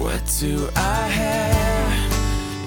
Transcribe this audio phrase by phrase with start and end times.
[0.00, 2.12] What do I have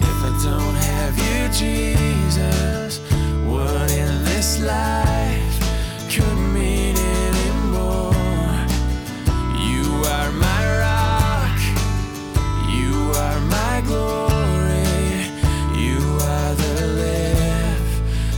[0.04, 3.00] if I don't have you, Jesus?
[3.48, 5.60] What in this life
[6.14, 8.14] could mean anymore?
[9.58, 9.84] You
[10.14, 11.60] are my rock,
[12.70, 15.26] you are my glory,
[15.76, 16.86] you are the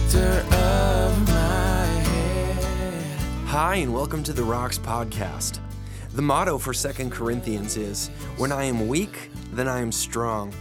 [0.08, 3.20] lifter of my head.
[3.48, 5.60] Hi, and welcome to the Rocks Podcast.
[6.16, 8.08] The motto for 2 Corinthians is
[8.38, 10.54] When I am weak, then I am strong.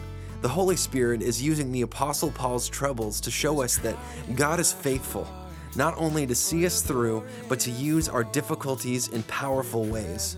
[0.43, 3.97] The Holy Spirit is using the Apostle Paul's troubles to show us that
[4.35, 5.29] God is faithful,
[5.77, 10.37] not only to see us through, but to use our difficulties in powerful ways.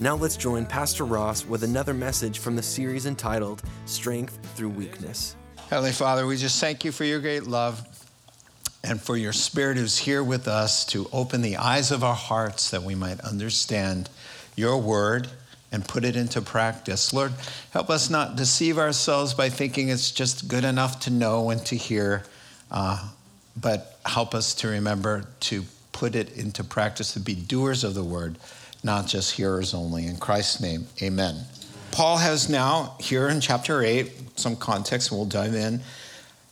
[0.00, 5.36] Now let's join Pastor Ross with another message from the series entitled Strength Through Weakness.
[5.68, 7.86] Heavenly Father, we just thank you for your great love
[8.82, 12.70] and for your Spirit who's here with us to open the eyes of our hearts
[12.70, 14.08] that we might understand
[14.56, 15.28] your word
[15.74, 17.12] and put it into practice.
[17.12, 17.32] Lord,
[17.72, 21.74] help us not deceive ourselves by thinking it's just good enough to know and to
[21.76, 22.22] hear,
[22.70, 23.10] uh,
[23.60, 28.04] but help us to remember to put it into practice, to be doers of the
[28.04, 28.38] word,
[28.84, 30.06] not just hearers only.
[30.06, 31.44] In Christ's name, amen.
[31.90, 35.80] Paul has now, here in chapter 8, some context, and we'll dive in.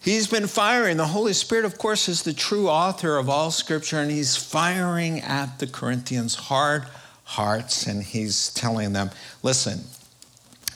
[0.01, 0.97] He's been firing.
[0.97, 5.21] The Holy Spirit, of course, is the true author of all scripture, and he's firing
[5.21, 6.87] at the Corinthians hard
[7.33, 9.11] hearts, and he's telling them,
[9.43, 9.81] listen,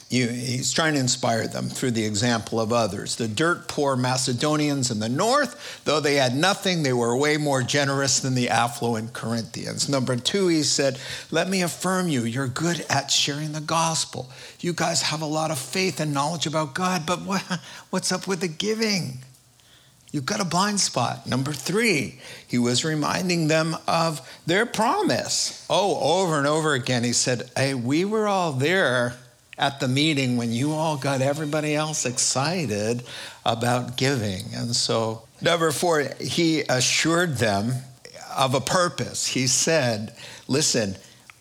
[0.08, 3.16] you, he's trying to inspire them through the example of others.
[3.16, 7.62] The dirt poor Macedonians in the north, though they had nothing, they were way more
[7.62, 9.88] generous than the affluent Corinthians.
[9.88, 10.98] Number two, he said,
[11.30, 14.30] Let me affirm you, you're good at sharing the gospel.
[14.60, 17.42] You guys have a lot of faith and knowledge about God, but what,
[17.90, 19.18] what's up with the giving?
[20.12, 21.26] You've got a blind spot.
[21.26, 25.66] Number three, he was reminding them of their promise.
[25.68, 29.14] Oh, over and over again, he said, Hey, we were all there
[29.58, 33.02] at the meeting when you all got everybody else excited
[33.44, 34.42] about giving.
[34.54, 37.72] And so, number four, he assured them
[38.36, 39.26] of a purpose.
[39.26, 40.14] He said,
[40.46, 40.96] Listen,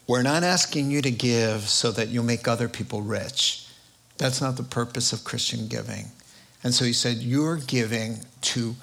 [0.07, 3.67] we're not asking you to give so that you'll make other people rich.
[4.17, 6.11] That's not the purpose of Christian giving.
[6.65, 8.75] And so he said, You're giving to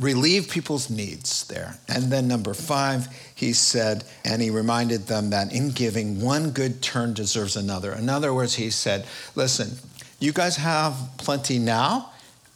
[0.00, 1.76] relieve people's needs there.
[1.88, 6.82] And then number five, he said, and he reminded them that in giving, one good
[6.82, 7.92] turn deserves another.
[7.92, 9.78] In other words, he said, Listen,
[10.18, 12.10] you guys have plenty now,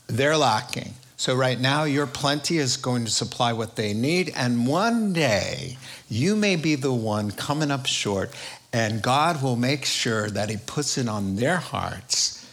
[0.09, 0.95] they're lacking.
[1.17, 4.33] So, right now, your plenty is going to supply what they need.
[4.35, 5.79] And one day,
[6.11, 8.35] you may be the one coming up short,
[8.73, 12.45] and God will make sure that He puts it on their hearts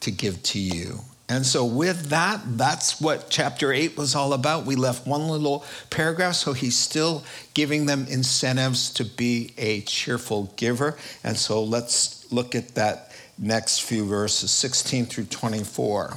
[0.00, 1.00] to give to you.
[1.30, 4.64] And so, with that, that's what chapter 8 was all about.
[4.64, 7.22] We left one little paragraph, so he's still
[7.52, 10.96] giving them incentives to be a cheerful giver.
[11.22, 16.16] And so, let's look at that next few verses 16 through 24.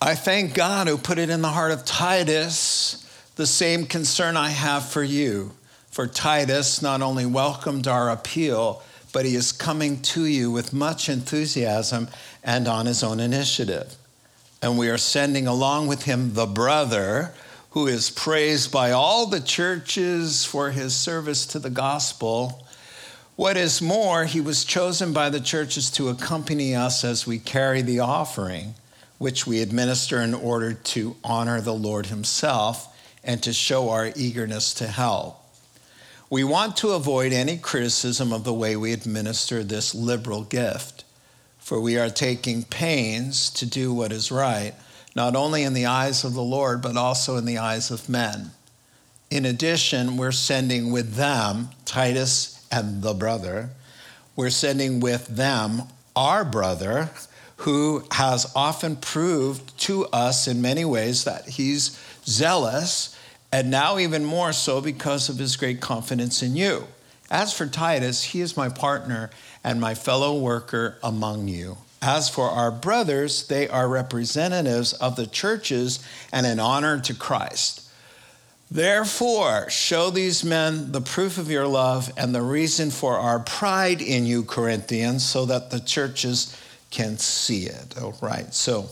[0.00, 4.50] I thank God who put it in the heart of Titus the same concern I
[4.50, 5.52] have for you.
[5.90, 8.82] For Titus not only welcomed our appeal,
[9.12, 12.08] but he is coming to you with much enthusiasm
[12.44, 13.96] and on his own initiative.
[14.62, 17.32] And we are sending along with him the brother
[17.70, 22.66] who is praised by all the churches for his service to the gospel.
[23.36, 27.80] What is more, he was chosen by the churches to accompany us as we carry
[27.80, 28.74] the offering,
[29.18, 32.88] which we administer in order to honor the Lord himself
[33.22, 35.36] and to show our eagerness to help.
[36.28, 40.99] We want to avoid any criticism of the way we administer this liberal gift
[41.70, 44.74] for we are taking pains to do what is right,
[45.14, 48.50] not only in the eyes of the Lord, but also in the eyes of men.
[49.30, 53.70] In addition, we're sending with them, Titus and the brother,
[54.34, 55.82] we're sending with them
[56.16, 57.10] our brother,
[57.58, 63.16] who has often proved to us in many ways that he's zealous,
[63.52, 66.88] and now even more so because of his great confidence in you.
[67.30, 69.30] As for Titus, he is my partner
[69.62, 71.76] and my fellow worker among you.
[72.02, 75.98] As for our brothers, they are representatives of the churches
[76.32, 77.86] and an honor to Christ.
[78.70, 84.00] Therefore, show these men the proof of your love and the reason for our pride
[84.00, 86.56] in you, Corinthians, so that the churches
[86.90, 88.00] can see it.
[88.00, 88.88] All right, so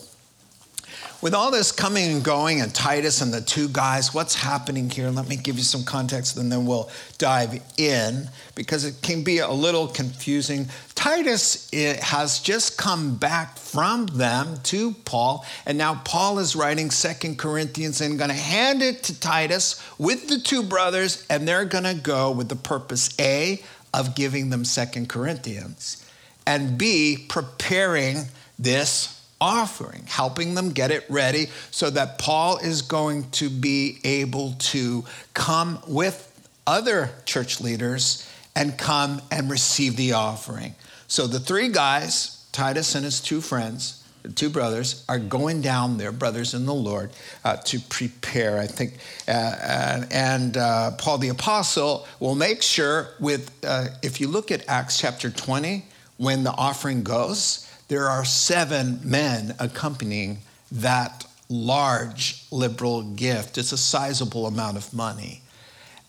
[1.20, 5.10] with all this coming and going and Titus and the two guys, what's happening here?
[5.10, 6.88] Let me give you some context and then we'll
[7.18, 10.68] dive in because it can be a little confusing.
[10.94, 16.90] Titus eh, has just come back from them to Paul, and now Paul is writing
[16.90, 21.64] Second Corinthians and going to hand it to Titus with the two brothers, and they're
[21.64, 23.62] going to go with the purpose A
[23.92, 26.04] of giving them Second Corinthians
[26.46, 28.24] and B, preparing
[28.58, 34.54] this offering, helping them get it ready so that Paul is going to be able
[34.58, 35.04] to
[35.34, 36.24] come with
[36.66, 40.74] other church leaders and come and receive the offering.
[41.06, 44.04] So the three guys, Titus and his two friends,
[44.34, 47.10] two brothers are going down there, brothers in the Lord,
[47.44, 48.58] uh, to prepare.
[48.58, 48.94] I think,
[49.28, 49.30] uh,
[49.62, 53.10] and, and uh, Paul the apostle will make sure.
[53.20, 55.86] With uh, if you look at Acts chapter twenty,
[56.16, 60.38] when the offering goes, there are seven men accompanying
[60.70, 63.58] that large liberal gift.
[63.58, 65.42] It's a sizable amount of money.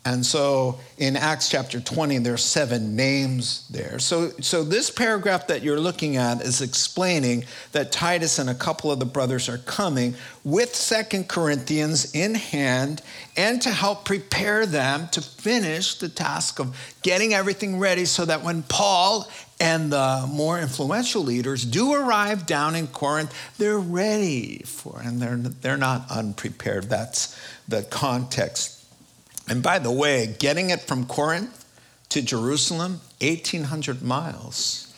[0.06, 4.00] And so in Acts chapter 20, there are seven names there.
[4.00, 7.44] So, so this paragraph that you're looking at is explaining
[7.74, 10.16] that Titus and a couple of the brothers are coming
[10.46, 13.02] with Second Corinthians in hand
[13.36, 18.42] and to help prepare them to finish the task of getting everything ready so that
[18.42, 19.28] when Paul
[19.60, 25.38] and the more influential leaders do arrive down in Corinth, they're ready for and they're,
[25.38, 26.86] they're not unprepared.
[26.90, 28.80] That's the context
[29.50, 31.66] and by the way, getting it from Corinth
[32.10, 34.94] to Jerusalem, 1,800 miles.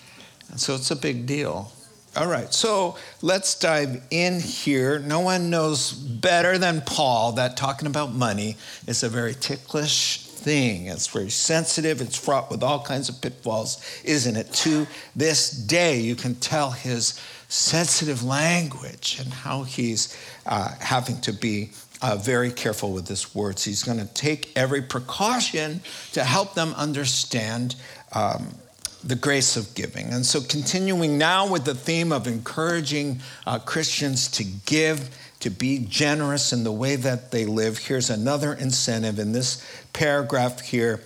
[0.50, 1.72] And so it's a big deal.
[2.18, 5.00] All right, so let's dive in here.
[5.00, 10.88] No one knows better than Paul that talking about money is a very ticklish thing.
[10.88, 14.52] It's very sensitive, it's fraught with all kinds of pitfalls, isn't it?
[14.54, 21.34] To this day, you can tell his sensitive language and how he's uh, having to
[21.34, 21.70] be
[22.02, 23.64] uh, very careful with his words.
[23.64, 25.82] He's going to take every precaution
[26.14, 27.76] to help them understand
[28.14, 28.56] um,
[29.04, 30.08] the grace of giving.
[30.08, 35.10] And so, continuing now with the theme of encouraging uh, Christians to give,
[35.42, 40.62] to be generous in the way that they live, here's another incentive in this paragraph
[40.62, 41.02] here.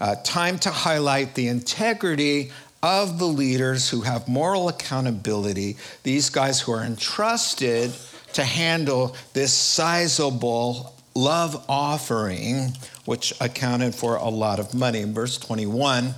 [0.00, 2.50] Uh, time to highlight the integrity
[2.82, 7.92] of the leaders who have moral accountability, these guys who are entrusted
[8.32, 12.72] to handle this sizable love offering,
[13.04, 15.04] which accounted for a lot of money.
[15.04, 16.14] Verse 21,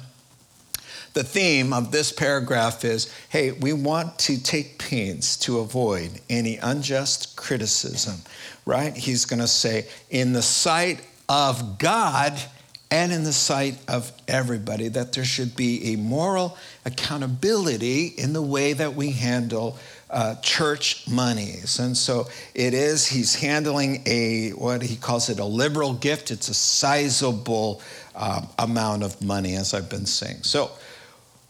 [1.15, 6.57] the theme of this paragraph is hey, we want to take pains to avoid any
[6.57, 8.21] unjust criticism,
[8.65, 8.97] right?
[8.97, 12.39] He's going to say, in the sight of God
[12.91, 18.43] and in the sight of everybody, that there should be a moral accountability in the
[18.43, 19.79] way that we handle
[20.11, 21.79] uh, church monies.
[21.79, 26.31] And so it is, he's handling a, what he calls it, a liberal gift.
[26.31, 27.81] It's a sizable
[28.15, 30.43] um, amount of money, as I've been saying.
[30.43, 30.71] So,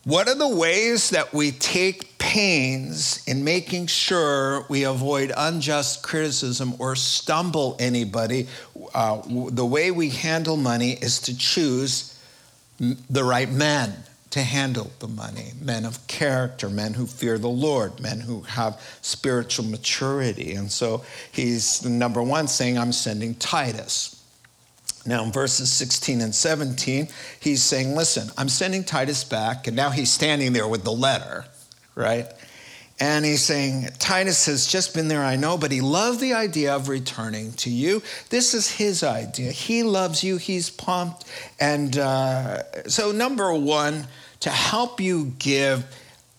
[0.04, 6.74] what are the ways that we take pains in making sure we avoid unjust criticism
[6.78, 8.48] or stumble anybody?
[8.94, 12.18] Uh, the way we handle money is to choose
[12.78, 13.94] the right men
[14.30, 18.80] to handle the money men of character, men who fear the Lord, men who have
[19.02, 20.54] spiritual maturity.
[20.54, 24.21] And so he's number one saying, I'm sending Titus.
[25.04, 27.08] Now, in verses 16 and 17,
[27.40, 29.66] he's saying, Listen, I'm sending Titus back.
[29.66, 31.44] And now he's standing there with the letter,
[31.94, 32.26] right?
[33.00, 36.76] And he's saying, Titus has just been there, I know, but he loved the idea
[36.76, 38.00] of returning to you.
[38.30, 39.50] This is his idea.
[39.50, 41.24] He loves you, he's pumped.
[41.58, 44.06] And uh, so, number one,
[44.40, 45.84] to help you give,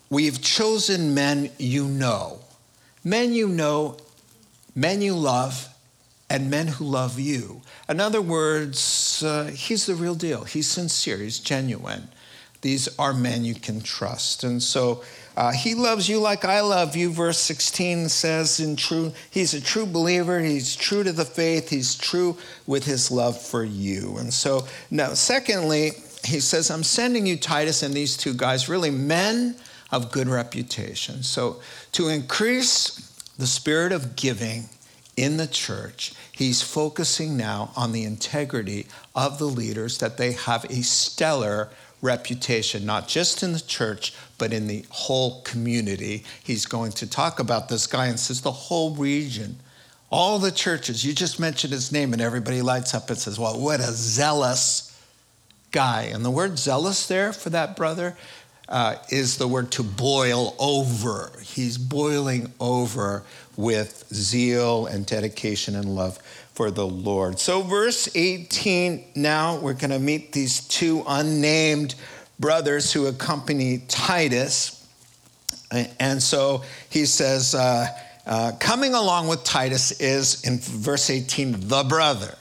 [0.09, 2.39] we've chosen men you know.
[3.03, 3.97] Men you know,
[4.73, 5.67] men you love,
[6.29, 7.61] and men who love you.
[7.89, 10.43] In other words, uh, he's the real deal.
[10.45, 12.07] He's sincere, he's genuine.
[12.61, 14.45] These are men you can trust.
[14.45, 15.03] And so
[15.35, 19.59] uh, he loves you like I love you, verse 16 says in true, he's a
[19.59, 24.15] true believer, he's true to the faith, he's true with his love for you.
[24.17, 25.91] And so now, secondly,
[26.23, 29.55] he says, I'm sending you Titus and these two guys, really men
[29.91, 31.21] of good reputation.
[31.21, 31.61] So,
[31.91, 34.69] to increase the spirit of giving
[35.17, 40.65] in the church, he's focusing now on the integrity of the leaders, that they have
[40.65, 41.69] a stellar
[42.01, 46.25] reputation, not just in the church, but in the whole community.
[46.43, 49.57] He's going to talk about this guy and says the whole region,
[50.11, 53.59] all the churches, you just mentioned his name, and everybody lights up and says, Well,
[53.59, 54.95] what a zealous
[55.71, 56.03] guy.
[56.03, 58.15] And the word zealous there for that brother
[58.73, 61.31] uh, is the word to boil over.
[61.43, 63.23] He's boiling over
[63.55, 66.17] with zeal and dedication and love
[66.53, 67.39] for the Lord.
[67.39, 71.93] So, verse 18 now we're going to meet these two unnamed
[72.39, 74.79] brothers who accompany Titus.
[75.99, 77.87] And so he says, uh,
[78.25, 82.35] uh, coming along with Titus is in verse 18, the brother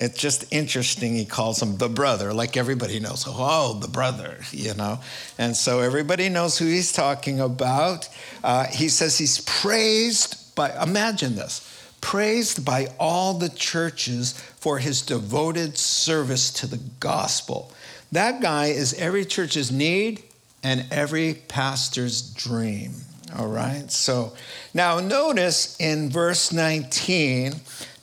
[0.00, 1.14] It's just interesting.
[1.14, 3.24] He calls him the brother, like everybody knows.
[3.28, 4.98] Oh, the brother, you know.
[5.38, 8.08] And so everybody knows who he's talking about.
[8.42, 11.70] Uh, he says he's praised by, imagine this,
[12.00, 17.72] praised by all the churches for his devoted service to the gospel.
[18.10, 20.24] That guy is every church's need
[20.64, 22.94] and every pastor's dream.
[23.36, 23.90] All right.
[23.90, 24.32] So
[24.72, 27.54] now notice in verse 19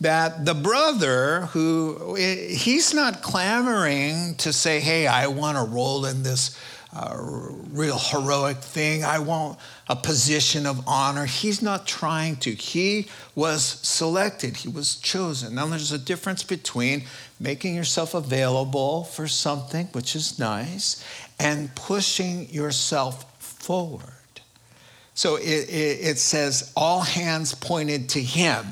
[0.02, 6.24] that the brother who he's not clamoring to say, hey, I want to roll in
[6.24, 6.60] this
[6.94, 7.16] uh,
[7.72, 9.04] real heroic thing.
[9.04, 11.26] I want a position of honor.
[11.26, 12.52] He's not trying to.
[12.52, 15.56] He was selected, he was chosen.
[15.56, 17.04] Now, there's a difference between
[17.40, 21.06] making yourself available for something, which is nice,
[21.40, 24.12] and pushing yourself forward.
[25.14, 28.66] So it, it, it, says, all hands pointed to him.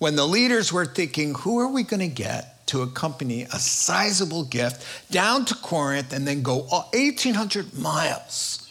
[0.00, 4.44] When the leaders were thinking, who are we going to get to accompany a sizable
[4.44, 8.66] gift down to Corinth and then go 1,800 miles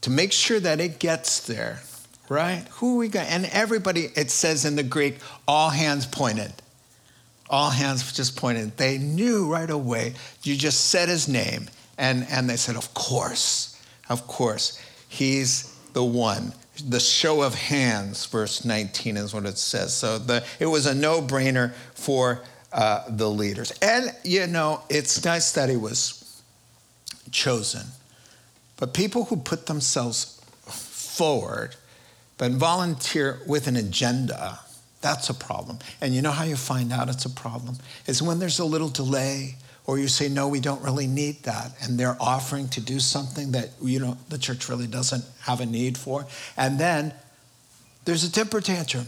[0.00, 1.82] to make sure that it gets there,
[2.30, 2.64] right?
[2.76, 6.54] Who are we going And everybody, it says in the Greek, all hands pointed.
[7.50, 8.78] All hands just pointed.
[8.78, 10.14] They knew right away.
[10.42, 11.68] You just said his name.
[11.98, 14.80] And, and they said, Of course, of course.
[15.06, 16.54] He's the one.
[16.86, 19.94] The show of hands, verse 19 is what it says.
[19.94, 23.72] So the, it was a no brainer for uh, the leaders.
[23.82, 26.42] And, you know, it's nice that he was
[27.30, 27.82] chosen.
[28.78, 31.76] But people who put themselves forward
[32.38, 34.58] but volunteer with an agenda,
[35.00, 35.78] that's a problem.
[36.00, 37.76] And you know how you find out it's a problem?
[38.06, 41.72] Is when there's a little delay or you say no we don't really need that
[41.82, 45.66] and they're offering to do something that you know the church really doesn't have a
[45.66, 46.26] need for.
[46.56, 47.12] And then
[48.04, 49.06] there's a temper tantrum.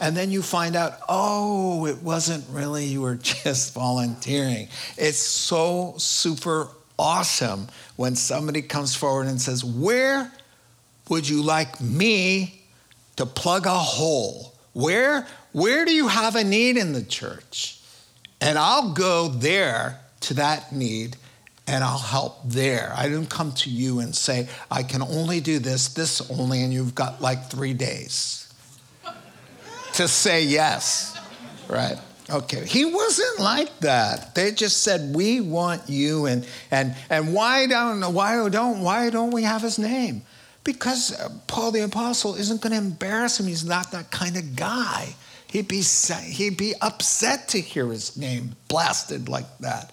[0.00, 4.68] And then you find out oh it wasn't really you were just volunteering.
[4.96, 10.32] It's so super awesome when somebody comes forward and says where
[11.08, 12.62] would you like me
[13.16, 14.54] to plug a hole?
[14.72, 17.77] Where where do you have a need in the church
[18.40, 21.16] and I'll go there to that need
[21.66, 22.92] and I'll help there.
[22.96, 26.72] I didn't come to you and say, I can only do this, this only, and
[26.72, 28.52] you've got like three days
[29.94, 31.18] to say yes,
[31.68, 31.98] right?
[32.30, 34.34] Okay, he wasn't like that.
[34.34, 39.30] They just said, "We want you," and and and why don't why don't why don't
[39.30, 40.22] we have his name?
[40.62, 43.46] Because uh, Paul the apostle isn't going to embarrass him.
[43.46, 45.14] He's not that kind of guy.
[45.50, 49.92] He'd be, he'd be upset to hear his name blasted like that.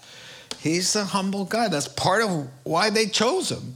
[0.59, 1.69] He's a humble guy.
[1.69, 3.75] That's part of why they chose him.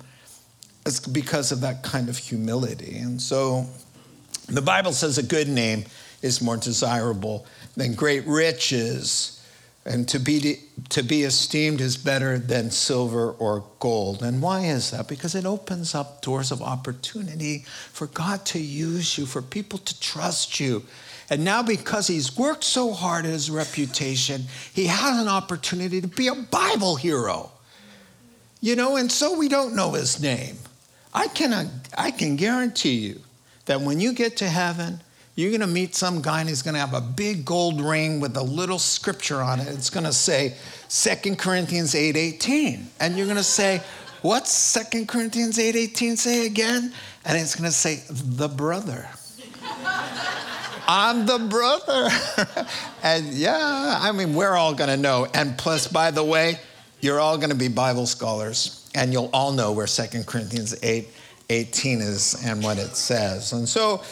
[0.86, 2.98] It's because of that kind of humility.
[2.98, 3.66] And so
[4.48, 5.86] the Bible says a good name
[6.22, 7.46] is more desirable
[7.76, 9.36] than great riches.
[9.86, 10.58] And to be,
[10.90, 14.22] to be esteemed is better than silver or gold.
[14.22, 15.08] And why is that?
[15.08, 20.00] Because it opens up doors of opportunity for God to use you, for people to
[20.00, 20.84] trust you.
[21.30, 26.08] And now, because he's worked so hard at his reputation, he has an opportunity to
[26.08, 27.52] be a Bible hero.
[28.62, 30.58] You know, and so we don't know his name.
[31.14, 33.22] I can, I can guarantee you
[33.66, 35.02] that when you get to heaven,
[35.36, 38.20] you're going to meet some guy and he's going to have a big gold ring
[38.20, 39.68] with a little scripture on it.
[39.70, 40.56] It's going to say
[40.90, 42.86] 2 Corinthians 8:18.
[43.00, 43.82] And you're going to say,
[44.22, 46.94] "What's 2 Corinthians 8:18 say again?"
[47.24, 49.08] And it's going to say, "The brother."
[50.91, 52.10] I'm the brother.
[53.03, 55.27] and yeah, I mean, we're all going to know.
[55.36, 56.55] And plus, by the way,
[57.00, 61.08] you're all going to be Bible scholars, and you'll all know where 2 Corinthians 8
[61.51, 63.53] 18 is and what it says.
[63.53, 64.03] And so,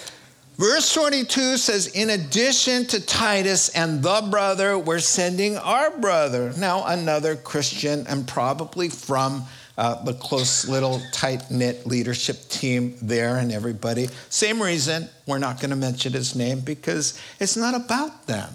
[0.57, 6.53] verse 22 says, In addition to Titus and the brother, we're sending our brother.
[6.57, 9.46] Now, another Christian, and probably from
[9.77, 14.07] uh, the close little tight knit leadership team there and everybody.
[14.29, 18.50] Same reason we're not going to mention his name because it's not about them.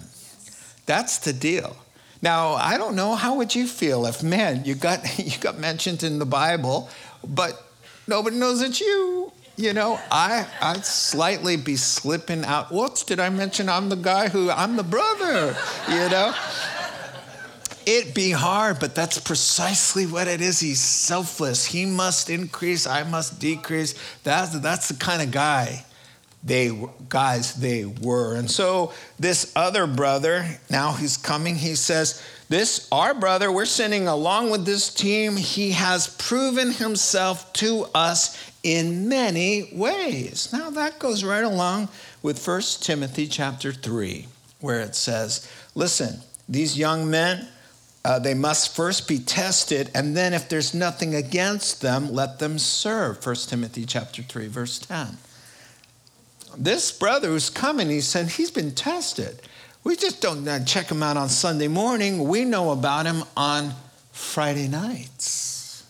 [0.86, 1.76] That's the deal.
[2.22, 6.02] Now, I don't know how would you feel if man, you got you got mentioned
[6.02, 6.88] in the Bible,
[7.26, 7.66] but
[8.06, 9.32] nobody knows it's you.
[9.56, 12.72] You know, I I'd slightly be slipping out.
[12.72, 15.54] Whoops, did I mention I'm the guy who I'm the brother,
[15.88, 16.34] you know?
[17.86, 20.60] It be hard, but that's precisely what it is.
[20.60, 21.64] He's selfless.
[21.64, 23.94] He must increase, I must decrease.
[24.24, 25.84] That's, that's the kind of guy
[26.44, 26.72] they
[27.08, 28.34] guys they were.
[28.34, 34.08] And so this other brother, now he's coming, he says, This our brother, we're sending
[34.08, 35.36] along with this team.
[35.36, 40.52] He has proven himself to us in many ways.
[40.52, 41.88] Now that goes right along
[42.22, 44.26] with 1 Timothy chapter 3,
[44.60, 47.48] where it says, Listen, These young men,
[48.04, 52.58] uh, they must first be tested, and then if there's nothing against them, let them
[52.58, 53.24] serve.
[53.24, 55.16] 1 Timothy chapter 3, verse 10.
[56.58, 59.40] This brother who's coming, he said he's been tested.
[59.84, 62.28] We just don't uh, check him out on Sunday morning.
[62.28, 63.72] We know about him on
[64.10, 65.84] Friday nights.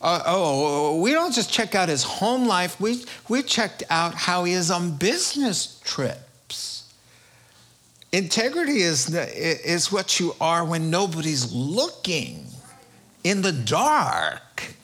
[0.00, 2.80] Uh, oh, we don't just check out his home life.
[2.80, 6.18] We, we checked out how he is on business trips.
[8.12, 12.46] Integrity is, the, is what you are when nobody's looking
[13.24, 14.74] in the dark,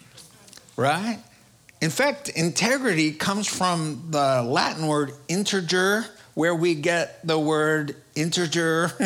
[0.75, 1.19] right?
[1.79, 8.91] In fact, integrity comes from the Latin word integer, where we get the word integer,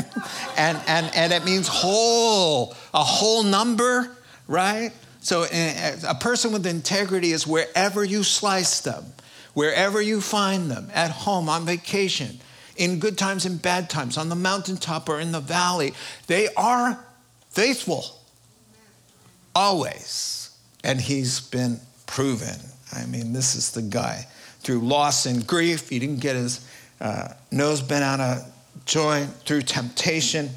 [0.58, 4.10] and, and, and it means whole, a whole number,
[4.48, 4.92] right?
[5.20, 9.04] So eh, eh, a person with integrity is wherever you slice them,
[9.54, 12.40] wherever you find them, at home, on vacation,
[12.78, 15.94] in good times and bad times, on the mountaintop or in the valley,
[16.28, 17.04] they are
[17.50, 18.06] faithful.
[19.56, 20.58] Always.
[20.84, 22.56] And he's been proven.
[22.92, 24.28] I mean, this is the guy.
[24.60, 26.68] Through loss and grief, he didn't get his
[27.00, 28.52] uh, nose bent out of
[28.86, 29.30] joint.
[29.46, 30.50] Through temptation,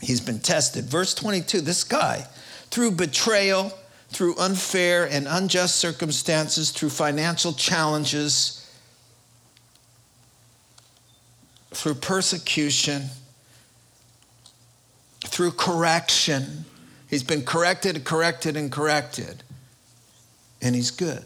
[0.00, 0.84] he's been tested.
[0.84, 2.26] Verse 22 this guy,
[2.70, 3.72] through betrayal,
[4.08, 8.59] through unfair and unjust circumstances, through financial challenges,
[11.70, 13.04] through persecution,
[15.26, 16.64] through correction.
[17.08, 19.42] He's been corrected, and corrected, and corrected
[20.62, 21.24] and he's good.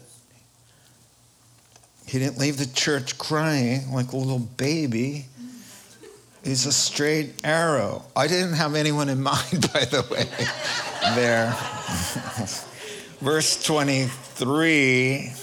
[2.07, 5.25] He didn't leave the church crying like a little baby.
[6.43, 8.03] He's a straight arrow.
[8.15, 10.25] I didn't have anyone in mind, by the way,
[11.15, 11.47] there.
[13.21, 15.33] Verse 23,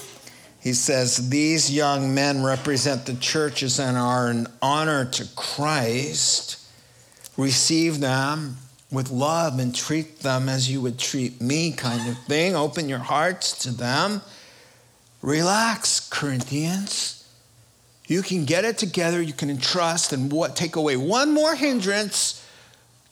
[0.63, 6.57] he says, These young men represent the churches and are an honor to Christ.
[7.35, 8.55] Receive them
[8.89, 12.55] with love and treat them as you would treat me, kind of thing.
[12.55, 14.21] Open your hearts to them.
[15.21, 17.27] Relax, Corinthians.
[18.07, 22.45] You can get it together, you can entrust and what take away one more hindrance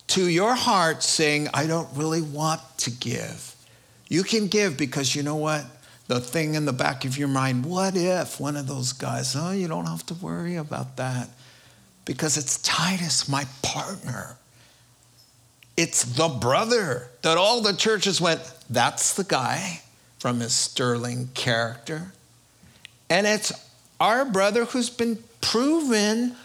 [0.08, 3.56] to your heart saying, I don't really want to give.
[4.08, 5.66] You can give because you know what?
[6.12, 9.52] The thing in the back of your mind, what if one of those guys, oh,
[9.52, 11.30] you don't have to worry about that
[12.04, 14.36] because it's Titus, my partner.
[15.78, 19.80] It's the brother that all the churches went, that's the guy
[20.20, 22.12] from his sterling character.
[23.10, 23.54] And it's
[23.98, 26.36] our brother who's been proven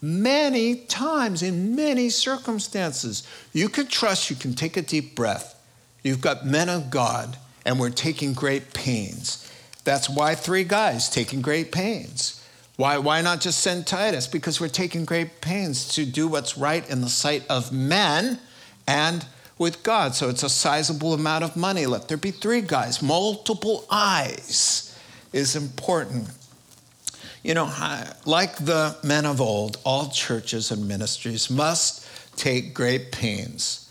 [0.00, 3.26] many times in many circumstances.
[3.52, 5.60] You can trust, you can take a deep breath.
[6.04, 7.36] You've got men of God,
[7.68, 9.46] and we're taking great pains.
[9.84, 12.42] That's why three guys taking great pains.
[12.76, 14.26] Why, why not just send Titus?
[14.26, 18.38] Because we're taking great pains to do what's right in the sight of men
[18.86, 19.26] and
[19.58, 20.14] with God.
[20.14, 21.84] So it's a sizable amount of money.
[21.84, 23.02] Let there be three guys.
[23.02, 24.98] Multiple eyes
[25.34, 26.30] is important.
[27.42, 27.70] You know,
[28.24, 33.87] like the men of old, all churches and ministries must take great pains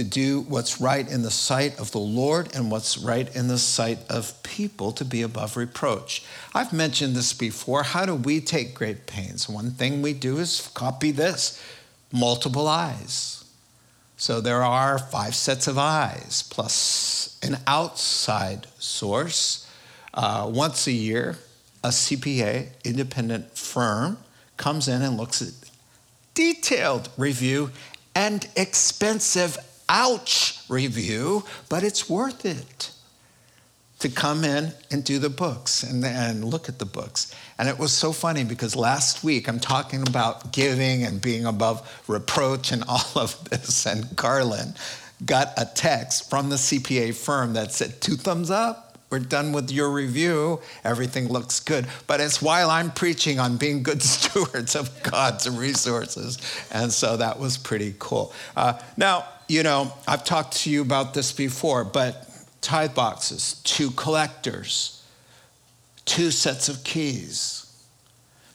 [0.00, 3.58] to do what's right in the sight of the Lord and what's right in the
[3.58, 6.24] sight of people to be above reproach.
[6.54, 7.82] I've mentioned this before.
[7.82, 9.46] How do we take great pains?
[9.46, 11.62] One thing we do is copy this
[12.10, 13.44] multiple eyes.
[14.16, 19.66] So there are five sets of eyes plus an outside source.
[20.14, 21.36] Uh, once a year,
[21.84, 24.16] a CPA, independent firm,
[24.56, 25.52] comes in and looks at
[26.32, 27.70] detailed review
[28.14, 29.58] and expensive
[29.90, 32.92] ouch review, but it's worth it
[33.98, 37.34] to come in and do the books and, and look at the books.
[37.58, 42.02] And it was so funny because last week I'm talking about giving and being above
[42.08, 43.84] reproach and all of this.
[43.84, 44.74] And Carlin
[45.26, 48.86] got a text from the CPA firm that said, two thumbs up.
[49.10, 50.60] We're done with your review.
[50.84, 51.86] Everything looks good.
[52.06, 56.38] But it's while I'm preaching on being good stewards of God's resources.
[56.70, 58.32] And so that was pretty cool.
[58.56, 62.24] Uh, now, you know, I've talked to you about this before, but
[62.60, 65.04] tithe boxes, two collectors,
[66.04, 67.66] two sets of keys,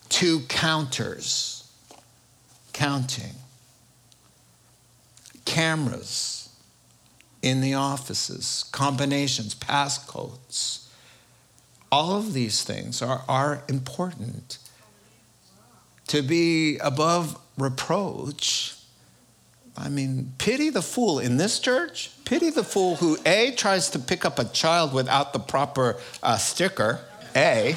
[0.08, 1.70] two counters,
[2.72, 3.34] counting,
[5.44, 6.48] cameras
[7.42, 10.88] in the offices, combinations, passcodes.
[11.92, 14.60] All of these things are, are important.
[16.08, 18.75] To be above reproach
[19.78, 22.12] I mean, pity the fool in this church.
[22.24, 26.38] Pity the fool who A, tries to pick up a child without the proper uh,
[26.38, 27.02] sticker,
[27.36, 27.76] A,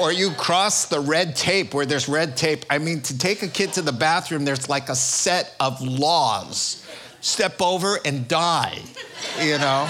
[0.00, 2.64] or you cross the red tape where there's red tape.
[2.68, 6.84] I mean, to take a kid to the bathroom, there's like a set of laws.
[7.20, 8.78] Step over and die,
[9.40, 9.88] you know?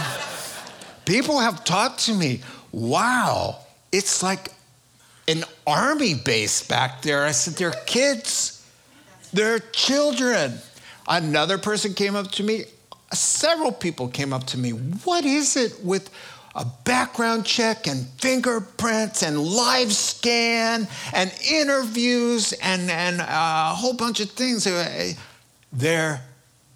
[1.04, 3.58] People have talked to me, wow,
[3.90, 4.52] it's like
[5.26, 7.24] an army base back there.
[7.24, 8.64] I said, they're kids,
[9.32, 10.58] they're children.
[11.06, 12.64] Another person came up to me,
[13.12, 14.70] several people came up to me.
[14.70, 16.10] What is it with
[16.54, 24.20] a background check and fingerprints and live scan and interviews and, and a whole bunch
[24.20, 24.66] of things?
[24.66, 25.14] Eh,
[25.72, 26.22] they're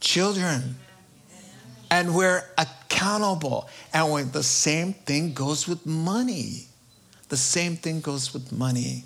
[0.01, 0.77] children.
[1.91, 3.69] And we're accountable.
[3.95, 6.67] And when the same thing goes with money.
[7.31, 9.05] The same thing goes with money.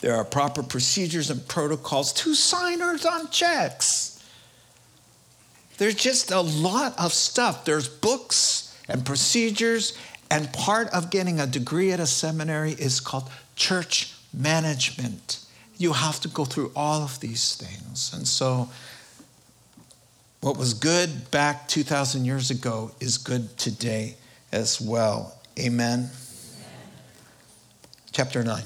[0.00, 4.24] There are proper procedures and protocols to signers on checks.
[5.78, 7.64] There's just a lot of stuff.
[7.64, 9.96] There's books and procedures,
[10.30, 15.40] and part of getting a degree at a seminary is called church management.
[15.78, 18.12] You have to go through all of these things.
[18.14, 18.70] And so,
[20.40, 24.16] what was good back 2,000 years ago is good today
[24.52, 25.34] as well.
[25.58, 25.98] Amen.
[25.98, 26.10] Amen.
[28.12, 28.62] Chapter 9.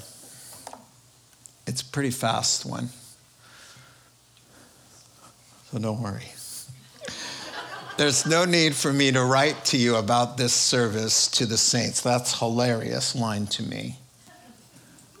[1.71, 2.89] It's a pretty fast one.
[5.71, 6.27] So don't worry.
[7.95, 12.01] There's no need for me to write to you about this service to the saints.
[12.01, 13.95] That's hilarious line to me.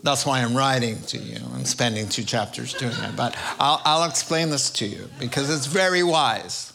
[0.03, 3.15] That's why I'm writing to you and spending two chapters doing it.
[3.15, 6.73] But I'll, I'll explain this to you because it's very wise.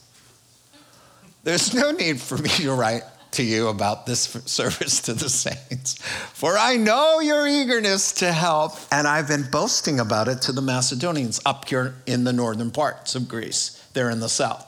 [1.45, 3.03] There's no need for me to write
[3.37, 5.99] to you about this service to the saints.
[6.33, 10.63] For I know your eagerness to help, and I've been boasting about it to the
[10.63, 13.83] Macedonians up here in the northern parts of Greece.
[13.93, 14.65] They're in the south.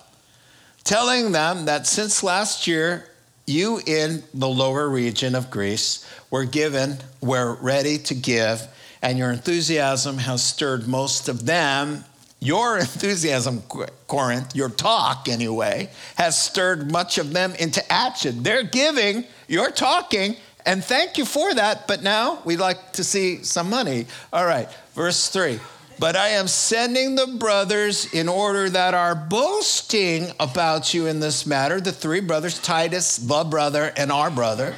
[0.85, 3.09] Telling them that since last year,
[3.46, 8.66] you in the lower region of Greece were given, were ready to give,
[9.00, 12.04] and your enthusiasm has stirred most of them
[12.40, 13.62] your enthusiasm,
[14.07, 18.42] Corinth, your talk anyway, has stirred much of them into action.
[18.42, 21.88] They're giving, you're talking, and thank you for that.
[21.88, 24.07] But now we'd like to see some money.
[24.33, 25.59] All right, verse three.
[25.98, 31.44] But I am sending the brothers in order that our boasting about you in this
[31.44, 34.77] matter, the three brothers, Titus, the brother, and our brother,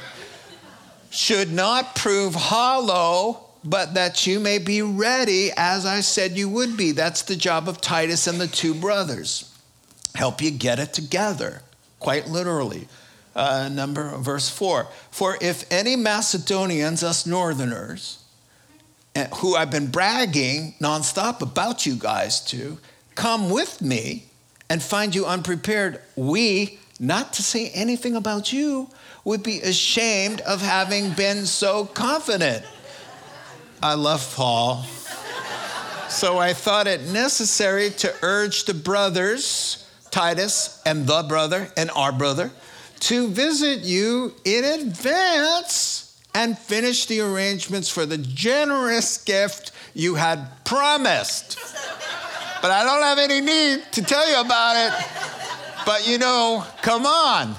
[1.11, 6.77] should not prove hollow but that you may be ready as I said you would
[6.77, 6.91] be.
[6.91, 9.53] That's the job of Titus and the two brothers.
[10.15, 11.61] Help you get it together,
[11.99, 12.87] quite literally.
[13.33, 18.23] Uh, number verse 4 For if any Macedonians, us northerners,
[19.15, 22.77] eh, who I've been bragging nonstop about you guys to,
[23.15, 24.25] come with me
[24.69, 28.89] and find you unprepared, we, not to say anything about you,
[29.23, 32.65] would be ashamed of having been so confident.
[33.83, 34.83] I love Paul.
[36.07, 42.11] So I thought it necessary to urge the brothers, Titus and the brother and our
[42.11, 42.51] brother,
[43.01, 50.63] to visit you in advance and finish the arrangements for the generous gift you had
[50.63, 51.57] promised.
[52.61, 55.05] But I don't have any need to tell you about it.
[55.85, 57.55] But you know, come on.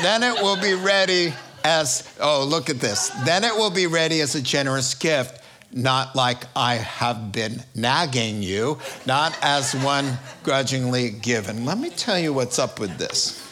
[0.00, 3.10] Then it will be ready as, oh, look at this.
[3.24, 5.42] Then it will be ready as a generous gift,
[5.72, 11.64] not like I have been nagging you, not as one grudgingly given.
[11.64, 13.44] Let me tell you what's up with this.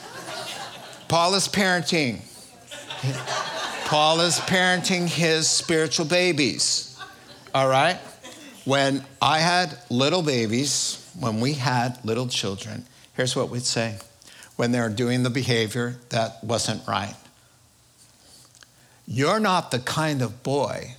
[1.09, 2.21] Paul is parenting.
[3.85, 6.99] Paul is parenting his spiritual babies.
[7.55, 7.99] All right?
[8.65, 13.99] When I had little babies, when we had little children, here's what we'd say
[14.57, 17.15] when they're doing the behavior that wasn't right.
[19.07, 20.95] You're not the kind of boy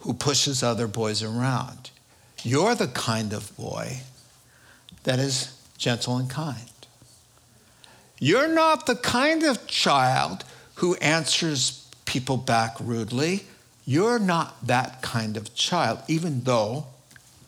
[0.00, 1.90] who pushes other boys around.
[2.42, 4.00] You're the kind of boy
[5.04, 6.70] that is gentle and kind.
[8.20, 10.44] You're not the kind of child
[10.76, 13.44] who answers people back rudely.
[13.84, 16.86] You're not that kind of child, even though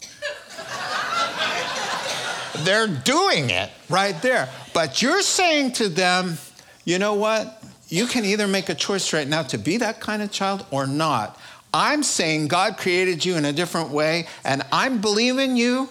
[2.59, 4.49] they're doing it right there.
[4.73, 6.39] But you're saying to them,
[6.85, 7.60] you know what?
[7.91, 10.87] You can either make a choice right now to be that kind of child or
[10.87, 11.39] not.
[11.75, 15.89] I'm saying God created you in a different way, and I'm believing you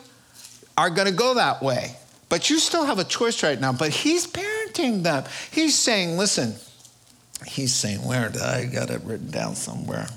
[0.77, 1.95] are going to go that way.
[2.29, 3.73] But you still have a choice right now.
[3.73, 5.25] But He's parenting them.
[5.51, 6.55] He's saying, listen,
[7.45, 10.07] He's saying, where did I got it written down somewhere?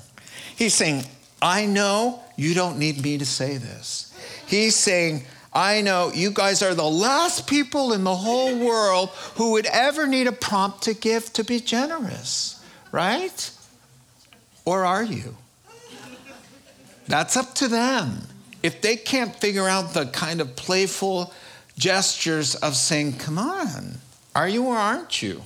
[0.56, 1.04] He's saying,
[1.40, 4.14] I know you don't need me to say this.
[4.46, 9.52] He's saying, I know you guys are the last people in the whole world who
[9.52, 13.50] would ever need a prompt to give to be generous, right?
[14.64, 15.36] Or are you?
[17.06, 18.22] That's up to them.
[18.62, 21.32] If they can't figure out the kind of playful
[21.76, 23.98] gestures of saying, Come on,
[24.34, 25.42] are you or aren't you?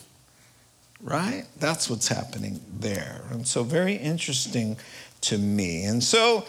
[1.03, 1.45] Right?
[1.59, 3.23] That's what's happening there.
[3.31, 4.77] And so, very interesting
[5.23, 5.85] to me.
[5.85, 6.45] And so,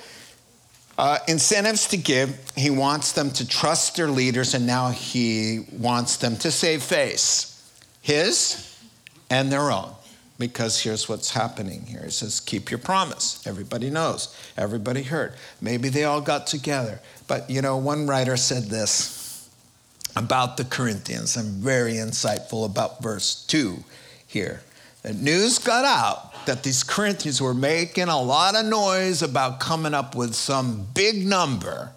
[0.97, 6.17] uh, incentives to give, he wants them to trust their leaders, and now he wants
[6.17, 7.53] them to save face
[8.01, 8.79] his
[9.29, 9.91] and their own.
[10.39, 12.03] Because here's what's happening here.
[12.03, 13.45] He says, Keep your promise.
[13.47, 14.35] Everybody knows.
[14.55, 15.33] Everybody heard.
[15.61, 16.99] Maybe they all got together.
[17.27, 19.49] But you know, one writer said this
[20.15, 21.37] about the Corinthians.
[21.37, 23.83] I'm very insightful about verse 2
[24.27, 24.61] here.
[25.01, 29.93] The news got out that these Corinthians were making a lot of noise about coming
[29.93, 31.91] up with some big number.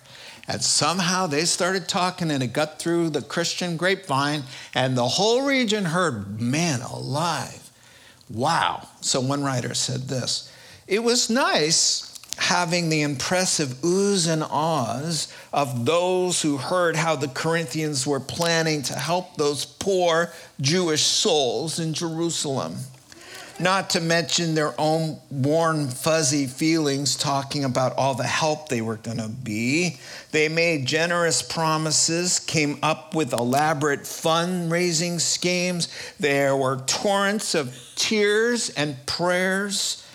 [0.46, 4.42] And somehow they started talking and it got through the Christian grapevine,
[4.74, 7.70] and the whole region heard, man alive.
[8.28, 8.88] Wow.
[9.00, 10.52] So one writer said this
[10.86, 17.28] It was nice having the impressive oohs and ahs of those who heard how the
[17.28, 22.76] Corinthians were planning to help those poor Jewish souls in Jerusalem.
[23.60, 28.96] Not to mention their own warm, fuzzy feelings talking about all the help they were
[28.96, 29.98] going to be.
[30.32, 35.88] They made generous promises, came up with elaborate fundraising schemes.
[36.18, 40.06] There were torrents of tears and prayers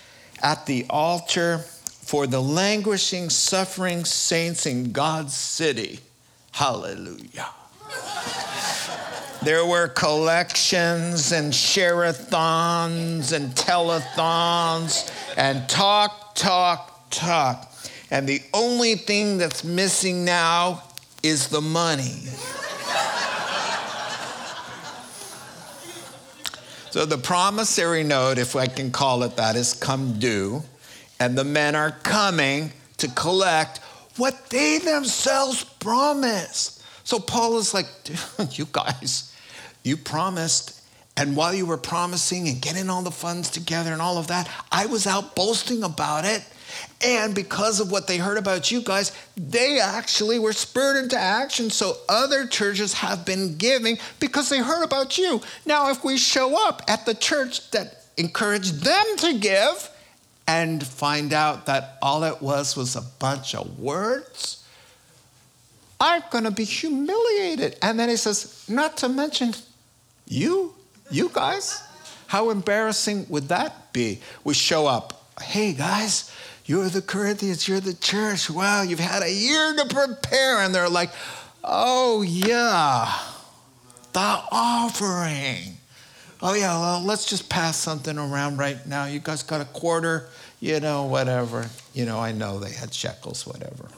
[0.42, 6.00] at the altar for the languishing, suffering saints in God's city.
[6.50, 7.50] Hallelujah.
[9.42, 17.72] There were collections and share-a-thons and telethons and talk, talk, talk.
[18.10, 20.82] And the only thing that's missing now
[21.22, 22.24] is the money.
[26.90, 30.64] so the promissory note, if I can call it that, is come due.
[31.20, 33.78] And the men are coming to collect
[34.16, 36.75] what they themselves promised.
[37.06, 37.86] So Paul is like,
[38.58, 39.32] you guys,
[39.84, 40.82] you promised.
[41.16, 44.50] And while you were promising and getting all the funds together and all of that,
[44.72, 46.44] I was out boasting about it.
[47.04, 51.70] And because of what they heard about you guys, they actually were spurred into action.
[51.70, 55.40] So other churches have been giving because they heard about you.
[55.64, 59.90] Now, if we show up at the church that encouraged them to give
[60.48, 64.55] and find out that all it was was a bunch of words,
[66.00, 67.76] I'm going to be humiliated.
[67.82, 69.54] And then he says, not to mention
[70.26, 70.74] you,
[71.10, 71.82] you guys.
[72.26, 74.20] How embarrassing would that be?
[74.44, 76.30] We show up, hey guys,
[76.64, 78.50] you're the Corinthians, you're the church.
[78.50, 80.58] Wow, you've had a year to prepare.
[80.58, 81.10] And they're like,
[81.62, 83.12] oh yeah,
[84.12, 85.76] the offering.
[86.42, 89.06] Oh yeah, well, let's just pass something around right now.
[89.06, 90.28] You guys got a quarter,
[90.60, 91.70] you know, whatever.
[91.94, 93.88] You know, I know they had shekels, whatever.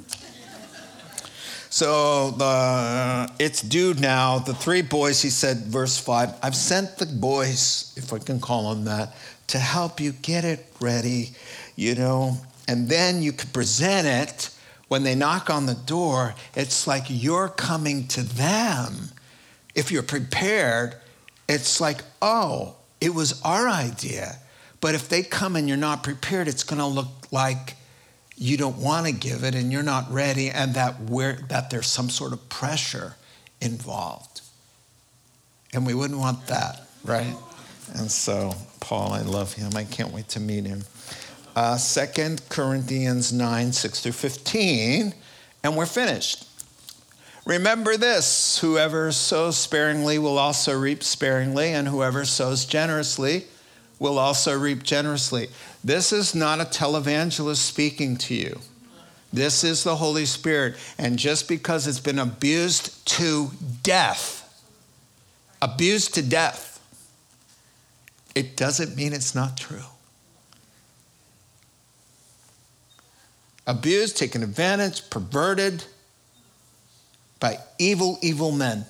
[1.70, 4.38] So the, it's due now.
[4.38, 8.74] The three boys, he said, verse 5, I've sent the boys, if I can call
[8.74, 9.14] them that,
[9.48, 11.30] to help you get it ready,
[11.76, 14.50] you know, and then you can present it
[14.88, 16.34] when they knock on the door.
[16.54, 19.10] It's like you're coming to them.
[19.74, 20.96] If you're prepared,
[21.48, 24.36] it's like, oh, it was our idea.
[24.80, 27.74] But if they come and you're not prepared, it's going to look like
[28.38, 30.94] you don't want to give it and you're not ready and that
[31.48, 33.16] that there's some sort of pressure
[33.60, 34.42] involved.
[35.74, 37.34] And we wouldn't want that right?
[37.94, 39.72] And so paul i love him.
[39.76, 40.84] I can't wait to meet him.
[41.56, 45.14] Uh, 2 corinthians 9 6 through 15
[45.64, 46.44] and we're finished.
[47.44, 53.46] Remember this whoever sows sparingly will also reap sparingly and whoever sows generously
[53.98, 55.48] will also reap generously
[55.82, 58.58] this is not a televangelist speaking to you.
[59.32, 60.76] This is the Holy Spirit.
[60.98, 63.50] And just because it's been abused to
[63.82, 64.44] death,
[65.62, 66.80] abused to death,
[68.34, 69.84] it doesn't mean it's not true.
[73.66, 75.84] Abused, taken advantage, perverted
[77.38, 78.86] by evil, evil men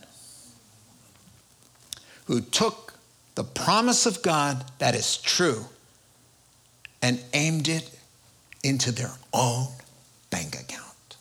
[2.26, 2.87] who took
[3.38, 5.66] the promise of God that is true
[7.00, 7.88] and aimed it
[8.64, 9.68] into their own
[10.28, 11.16] bank account.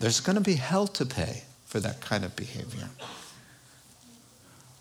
[0.00, 2.88] There's going to be hell to pay for that kind of behavior.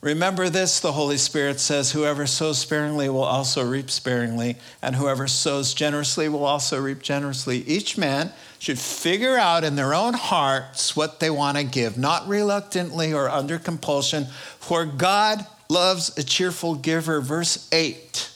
[0.02, 5.28] Remember this, the Holy Spirit says, whoever sows sparingly will also reap sparingly, and whoever
[5.28, 7.60] sows generously will also reap generously.
[7.68, 12.28] Each man should figure out in their own hearts what they want to give, not
[12.28, 14.24] reluctantly or under compulsion,
[14.60, 17.22] for God loves a cheerful giver.
[17.22, 18.30] Verse 8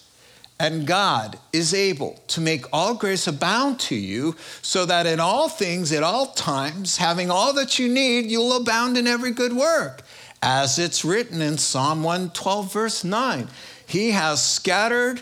[0.59, 5.47] And God is able to make all grace abound to you, so that in all
[5.47, 10.01] things, at all times, having all that you need, you'll abound in every good work.
[10.41, 13.47] As it's written in Psalm 112, verse 9
[13.85, 15.21] He has scattered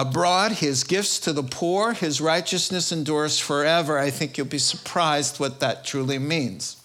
[0.00, 3.98] abroad his gifts to the poor, his righteousness endures forever.
[3.98, 6.82] I think you'll be surprised what that truly means.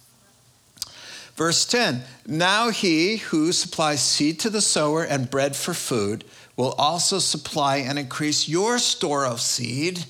[1.35, 6.25] Verse 10 Now he who supplies seed to the sower and bread for food
[6.57, 10.05] will also supply and increase your store of seed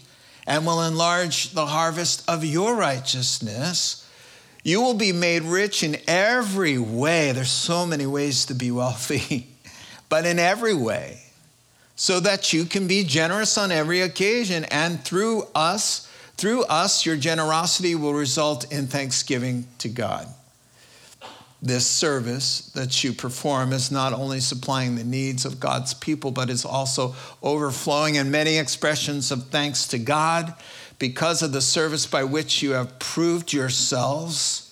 [0.47, 4.01] and will enlarge the harvest of your righteousness.
[4.63, 7.31] You will be made rich in every way.
[7.31, 9.47] There's so many ways to be wealthy,
[10.09, 11.24] but in every way,
[11.95, 14.65] so that you can be generous on every occasion.
[14.65, 20.27] And through us, through us, your generosity will result in thanksgiving to God
[21.65, 26.51] this service that you perform is not only supplying the needs of God's people, but
[26.51, 30.53] is also overflowing in many expressions of thanks to God
[30.99, 34.64] because of the service by which you have proved yourselves.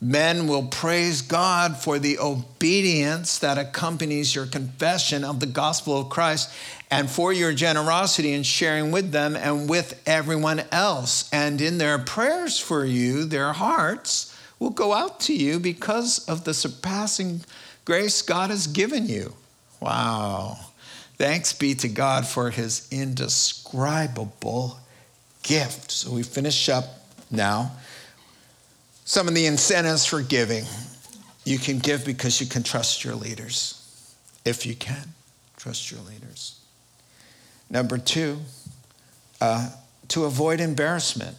[0.00, 6.08] Men will praise God for the obedience that accompanies your confession of the gospel of
[6.08, 6.52] Christ
[6.88, 11.28] and for your generosity in sharing with them and with everyone else.
[11.32, 16.44] And in their prayers for you, their hearts, will go out to you because of
[16.44, 17.40] the surpassing
[17.84, 19.34] grace God has given you.
[19.80, 20.58] Wow.
[21.16, 24.78] Thanks be to God for his indescribable
[25.42, 25.90] gift.
[25.90, 26.84] So we finish up
[27.30, 27.72] now.
[29.08, 30.66] Some of the incentives for giving.
[31.46, 34.14] You can give because you can trust your leaders.
[34.44, 35.14] If you can,
[35.56, 36.60] trust your leaders.
[37.70, 38.36] Number two,
[39.40, 39.70] uh,
[40.08, 41.38] to avoid embarrassment.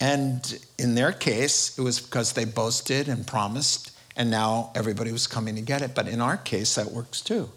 [0.00, 5.26] And in their case, it was because they boasted and promised, and now everybody was
[5.26, 5.94] coming to get it.
[5.94, 7.50] But in our case, that works too,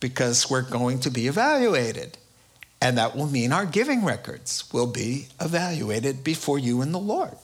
[0.00, 2.16] because we're going to be evaluated.
[2.80, 7.36] And that will mean our giving records will be evaluated before you and the Lord.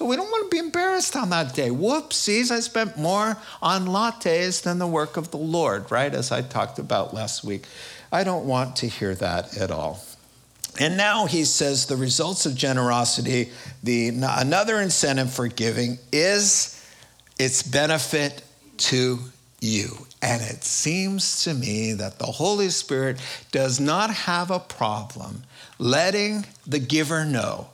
[0.00, 1.68] So we don't want to be embarrassed on that day.
[1.68, 6.14] Whoopsies, I spent more on lattes than the work of the Lord, right?
[6.14, 7.66] As I talked about last week.
[8.10, 10.02] I don't want to hear that at all.
[10.78, 13.50] And now he says the results of generosity,
[13.82, 16.82] the, another incentive for giving is
[17.38, 18.42] its benefit
[18.78, 19.18] to
[19.60, 20.06] you.
[20.22, 23.20] And it seems to me that the Holy Spirit
[23.52, 25.42] does not have a problem
[25.78, 27.68] letting the giver know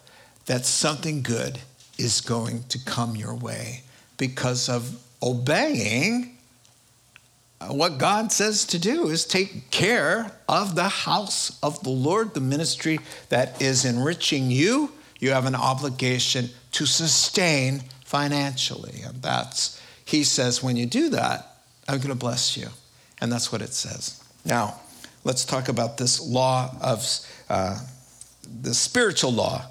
[0.47, 1.61] that something good
[1.99, 3.83] is going to come your way
[4.17, 6.37] because of obeying
[7.69, 12.41] what God says to do is take care of the house of the Lord, the
[12.41, 14.93] ministry that is enriching you.
[15.19, 19.01] You have an obligation to sustain financially.
[19.03, 21.57] And that's, he says, when you do that,
[21.89, 22.69] I'm going to bless you.
[23.21, 24.23] And that's what it says.
[24.45, 24.81] Now,
[25.25, 27.05] let's talk about this law of
[27.49, 27.79] uh,
[28.63, 29.65] the spiritual law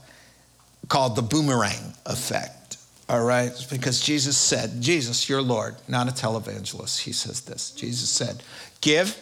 [0.87, 2.77] called the boomerang effect.
[3.07, 3.51] All right?
[3.69, 7.71] Because Jesus said, Jesus, your Lord, not a televangelist, he says this.
[7.71, 8.43] Jesus said,
[8.81, 9.17] Give,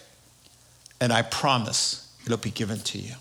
[1.02, 3.15] and I promise it'll be given to you.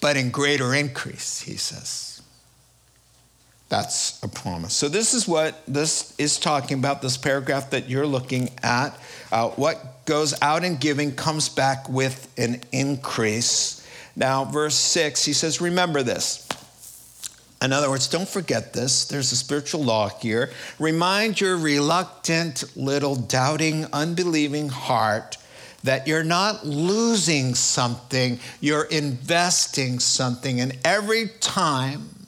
[0.00, 2.16] But in greater increase, he says.
[3.68, 4.74] That's a promise.
[4.74, 8.96] So, this is what this is talking about, this paragraph that you're looking at.
[9.32, 13.84] Uh, what goes out in giving comes back with an increase.
[14.14, 16.45] Now, verse 6, he says, Remember this
[17.62, 19.06] in other words, don't forget this.
[19.06, 20.50] There's a spiritual law here.
[20.78, 25.38] Remind your reluctant, little doubting, unbelieving heart
[25.82, 30.60] that you're not losing something, you're investing something.
[30.60, 32.26] And every time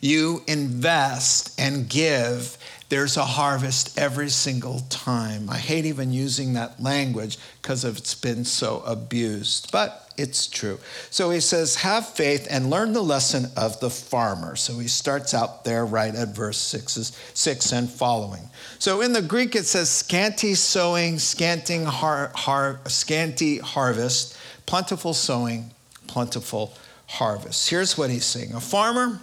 [0.00, 2.56] you invest and give,
[2.88, 5.50] there's a harvest every single time.
[5.50, 10.78] I hate even using that language because it's been so abused, but it's true.
[11.10, 14.56] So he says, Have faith and learn the lesson of the farmer.
[14.56, 16.92] So he starts out there right at verse six,
[17.34, 18.48] six and following.
[18.78, 25.70] So in the Greek, it says scanty sowing, scanting har, har, scanty harvest, plentiful sowing,
[26.06, 26.74] plentiful
[27.06, 27.70] harvest.
[27.70, 29.20] Here's what he's saying A farmer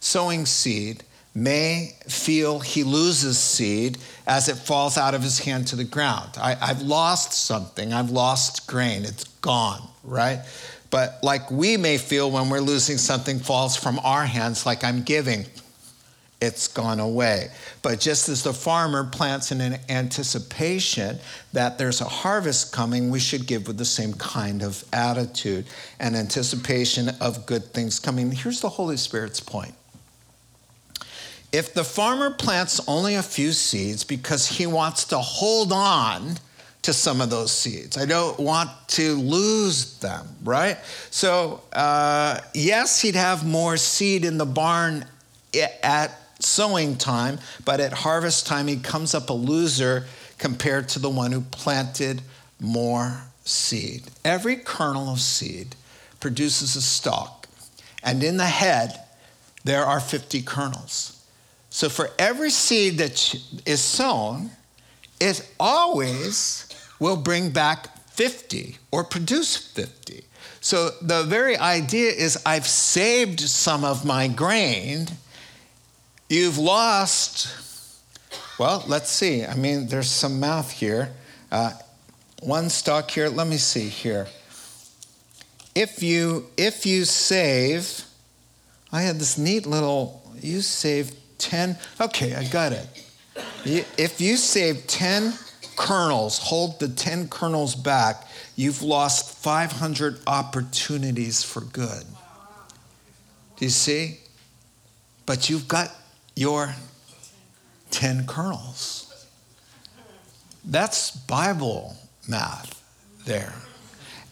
[0.00, 5.76] sowing seed may feel he loses seed as it falls out of his hand to
[5.76, 6.30] the ground.
[6.40, 10.40] I, have lost something, I've lost grain, it's gone, right?
[10.90, 15.02] But like we may feel when we're losing something falls from our hands, like I'm
[15.02, 15.46] giving,
[16.40, 17.50] it's gone away.
[17.82, 21.18] But just as the farmer plants in an anticipation
[21.52, 25.66] that there's a harvest coming, we should give with the same kind of attitude
[25.98, 28.32] and anticipation of good things coming.
[28.32, 29.74] Here's the Holy Spirit's point
[31.52, 36.36] if the farmer plants only a few seeds because he wants to hold on
[36.82, 37.98] to some of those seeds.
[37.98, 40.78] I don't want to lose them, right?
[41.10, 45.04] So, uh, yes, he'd have more seed in the barn
[45.82, 50.06] at sowing time, but at harvest time, he comes up a loser
[50.38, 52.22] compared to the one who planted
[52.60, 54.04] more seed.
[54.24, 55.76] Every kernel of seed
[56.18, 57.46] produces a stalk,
[58.02, 58.98] and in the head,
[59.64, 61.22] there are 50 kernels.
[61.68, 63.34] So, for every seed that
[63.66, 64.50] is sown,
[65.20, 66.69] it always
[67.00, 70.24] will bring back 50 or produce 50.
[70.60, 75.08] So the very idea is I've saved some of my grain.
[76.28, 77.48] You've lost,
[78.58, 79.44] well, let's see.
[79.44, 81.12] I mean, there's some math here.
[81.50, 81.72] Uh,
[82.42, 84.28] one stock here, let me see here.
[85.74, 88.04] If you if you save,
[88.92, 92.86] I had this neat little, you save 10, okay, I got it.
[93.64, 95.32] If you save 10
[95.80, 102.04] kernels, hold the 10 kernels back, you've lost 500 opportunities for good.
[103.56, 104.18] Do you see?
[105.24, 105.90] But you've got
[106.36, 106.74] your
[107.92, 109.26] 10 kernels.
[110.66, 111.96] That's Bible
[112.28, 112.82] math
[113.24, 113.54] there.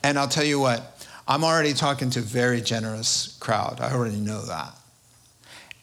[0.03, 3.81] And I'll tell you what, I'm already talking to a very generous crowd.
[3.81, 4.78] I already know that.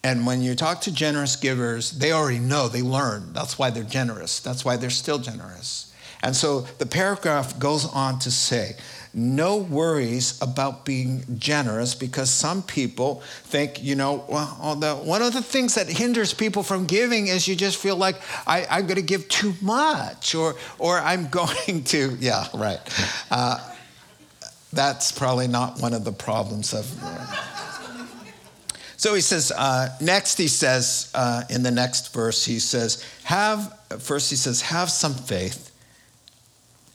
[0.05, 3.33] And when you talk to generous givers, they already know, they learn.
[3.33, 4.39] That's why they're generous.
[4.39, 5.91] That's why they're still generous.
[6.21, 8.75] And so the paragraph goes on to say,
[9.15, 15.33] no worries about being generous because some people think, you know, well, the, one of
[15.33, 18.97] the things that hinders people from giving is you just feel like I, am going
[18.97, 22.79] to give too much or, or I'm going to, yeah, right.
[23.31, 23.57] Uh,
[24.71, 26.95] that's probably not one of the problems of.
[27.01, 27.74] Uh,
[29.05, 33.71] so he says, uh, next he says, uh, in the next verse, he says, have,
[33.99, 35.69] first he says, have some faith.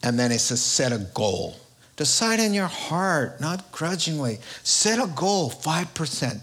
[0.03, 1.55] And then he says, set a goal.
[1.95, 4.39] Decide in your heart, not grudgingly.
[4.61, 6.41] Set a goal 5%,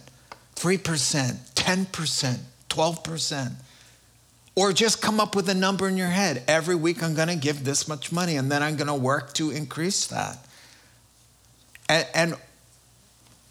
[0.56, 2.38] 3%, 10%,
[2.70, 3.52] 12%.
[4.56, 6.44] Or just come up with a number in your head.
[6.48, 9.34] Every week I'm going to give this much money and then I'm going to work
[9.34, 10.38] to increase that.
[11.90, 12.36] And, and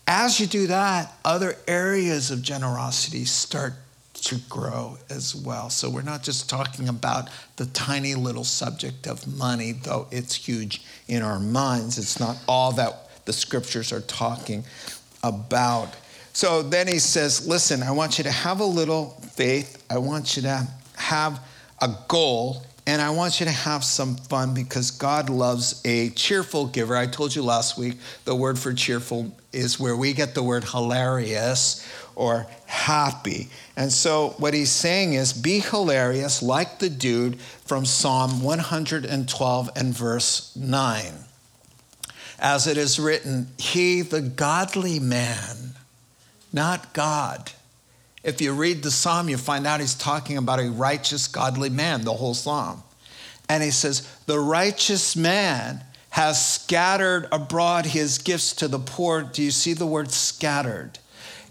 [0.07, 3.73] as you do that, other areas of generosity start
[4.13, 5.69] to grow as well.
[5.69, 10.83] So we're not just talking about the tiny little subject of money, though it's huge
[11.07, 11.97] in our minds.
[11.97, 14.63] It's not all that the scriptures are talking
[15.23, 15.95] about.
[16.33, 19.83] So then he says, Listen, I want you to have a little faith.
[19.89, 21.39] I want you to have
[21.81, 26.67] a goal and I want you to have some fun because God loves a cheerful
[26.67, 26.95] giver.
[26.95, 30.63] I told you last week the word for cheerful is where we get the word
[30.63, 31.85] hilarious
[32.15, 33.49] or happy.
[33.75, 39.93] And so what he's saying is be hilarious like the dude from Psalm 112 and
[39.93, 41.13] verse 9.
[42.39, 45.73] As it is written, he, the godly man,
[46.53, 47.51] not God,
[48.27, 52.03] if you read the psalm, you find out he's talking about a righteous, godly man,
[52.03, 52.83] the whole psalm.
[53.47, 59.21] And he says, The righteous man has scattered abroad his gifts to the poor.
[59.21, 60.99] Do you see the word scattered?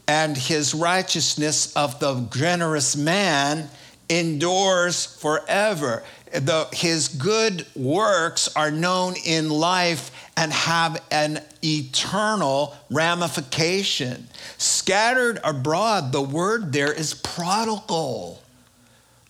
[0.07, 3.71] And his righteousness of the generous man
[4.11, 6.05] endures forever.
[6.31, 14.29] The, his good works are known in life and have an eternal ramification.
[14.59, 18.43] Scattered abroad, the word there is prodigal.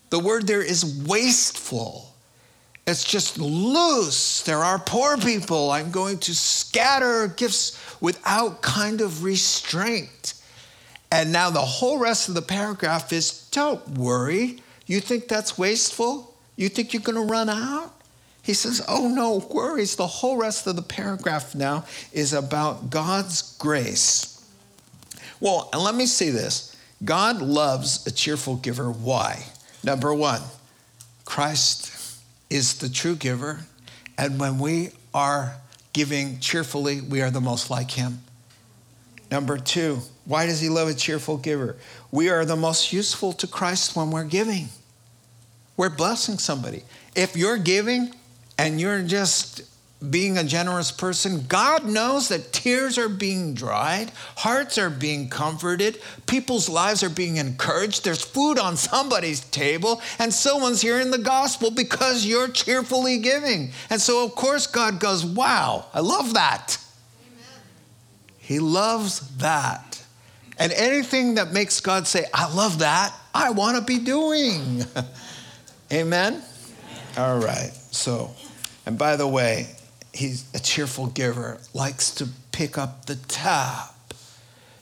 [0.09, 2.13] The word there is wasteful.
[2.85, 4.41] It's just loose.
[4.43, 5.71] There are poor people.
[5.71, 10.33] I'm going to scatter gifts without kind of restraint.
[11.11, 14.61] And now the whole rest of the paragraph is don't worry.
[14.85, 16.33] You think that's wasteful?
[16.55, 17.93] You think you're going to run out?
[18.47, 19.97] He says, Oh, no worries.
[19.97, 21.83] The whole rest of the paragraph now
[22.13, 24.41] is about God's grace.
[25.41, 26.73] Well, let me see this
[27.03, 28.89] God loves a cheerful giver.
[28.89, 29.43] Why?
[29.83, 30.39] Number one,
[31.25, 33.59] Christ is the true giver.
[34.17, 35.57] And when we are
[35.91, 38.21] giving cheerfully, we are the most like him.
[39.29, 41.75] Number two, why does he love a cheerful giver?
[42.11, 44.69] We are the most useful to Christ when we're giving.
[45.75, 46.83] We're blessing somebody.
[47.13, 48.13] If you're giving,
[48.57, 49.61] and you're just
[50.11, 55.99] being a generous person, God knows that tears are being dried, hearts are being comforted,
[56.27, 61.71] people's lives are being encouraged, there's food on somebody's table, and someone's hearing the gospel
[61.71, 63.71] because you're cheerfully giving.
[63.89, 66.77] And so, of course, God goes, Wow, I love that.
[67.25, 67.61] Amen.
[68.37, 70.03] He loves that.
[70.59, 74.83] And anything that makes God say, I love that, I want to be doing.
[74.91, 75.05] Amen?
[75.91, 76.43] Amen?
[77.17, 78.29] All right, so.
[78.87, 79.67] And by the way,
[80.13, 83.89] he's a cheerful giver, likes to pick up the tab.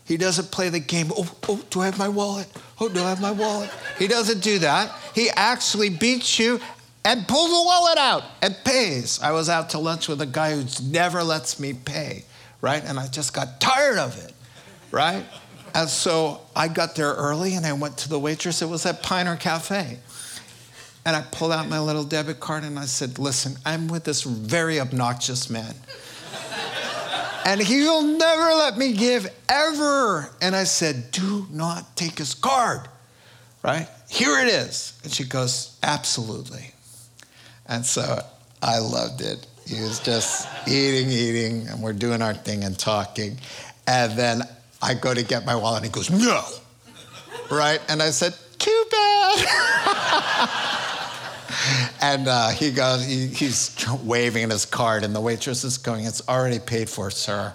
[0.06, 2.46] He doesn't play the game, oh, oh, do I have my wallet?
[2.80, 3.72] Oh, do I have my wallet?
[3.98, 4.96] He doesn't do that.
[5.16, 6.60] He actually beats you
[7.04, 9.20] and pulls the wallet out and pays.
[9.24, 12.26] I was out to lunch with a guy who never lets me pay,
[12.62, 12.84] right?
[12.86, 14.34] And I just got tired of it,
[14.92, 15.26] right?
[15.74, 18.62] And so I got there early and I went to the waitress.
[18.62, 19.98] It was at Piner Cafe.
[21.06, 24.24] And I pulled out my little debit card and I said, Listen, I'm with this
[24.24, 25.76] very obnoxious man.
[27.46, 30.28] and he will never let me give ever.
[30.42, 32.82] And I said, Do not take his card,
[33.64, 33.88] right?
[34.10, 35.00] Here it is.
[35.04, 36.72] And she goes, Absolutely.
[37.68, 38.20] And so
[38.64, 39.46] I loved it.
[39.68, 43.38] He was just eating, eating, and we're doing our thing and talking.
[43.88, 44.42] And then
[44.82, 46.44] I go to get my wallet and he goes, No.
[47.52, 47.80] Right?
[47.90, 50.82] And I said, Too bad.
[52.02, 56.28] and uh, he goes, he, he's waving his card, and the waitress is going, It's
[56.28, 57.54] already paid for, sir.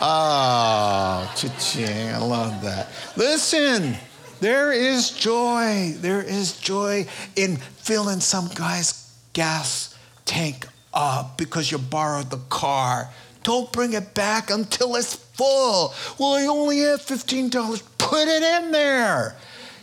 [0.00, 2.08] Oh, cha-ching.
[2.08, 2.88] I love that.
[3.16, 3.96] Listen,
[4.40, 5.94] there is joy.
[5.96, 7.06] There is joy
[7.36, 13.08] in filling some guy's gas tank up because you borrowed the car.
[13.42, 15.94] Don't bring it back until it's full.
[16.18, 17.82] Well, I only have $15.
[17.98, 19.36] Put it in there.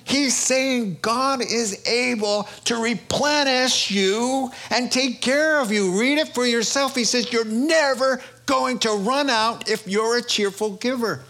[0.10, 6.00] He's saying God is able to replenish you and take care of you.
[6.00, 6.96] Read it for yourself.
[6.96, 11.24] He says, You're never going to run out if you're a cheerful giver.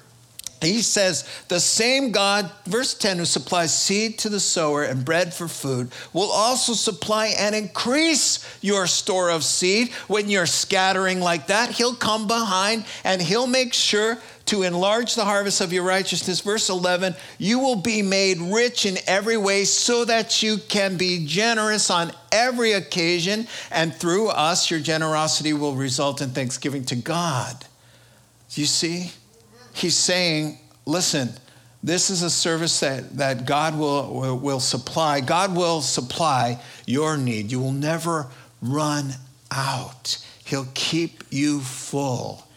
[0.61, 5.33] He says, the same God, verse 10, who supplies seed to the sower and bread
[5.33, 9.91] for food, will also supply and increase your store of seed.
[10.07, 14.17] When you're scattering like that, he'll come behind and he'll make sure
[14.49, 16.41] to enlarge the harvest of your righteousness.
[16.41, 21.23] Verse 11, you will be made rich in every way so that you can be
[21.27, 27.63] generous on every occasion, and through us, your generosity will result in thanksgiving to God.
[28.51, 29.11] You see?
[29.73, 31.29] He's saying, listen,
[31.83, 35.21] this is a service that, that God will, will, will supply.
[35.21, 37.51] God will supply your need.
[37.51, 38.25] You will never
[38.63, 39.13] run
[39.51, 40.17] out.
[40.43, 42.47] He'll keep you full.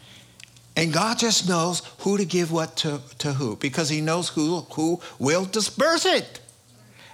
[0.76, 4.60] And God just knows who to give what to, to who because He knows who,
[4.72, 6.40] who will disperse it.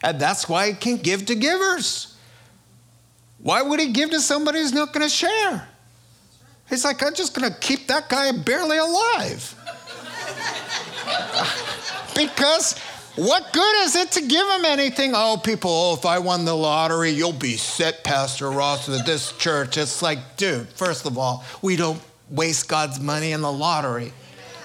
[0.02, 2.16] And that's why He can give to givers.
[3.38, 5.68] Why would He give to somebody who's not going to share?
[6.68, 9.54] He's like, I'm just going to keep that guy barely alive.
[12.14, 12.78] because
[13.18, 15.12] what good is it to give him anything?
[15.14, 19.32] Oh, people, oh, if I won the lottery, you'll be set, Pastor Ross, at this
[19.38, 19.76] church.
[19.76, 22.00] It's like, dude, first of all, we don't
[22.30, 24.12] waste God's money in the lottery.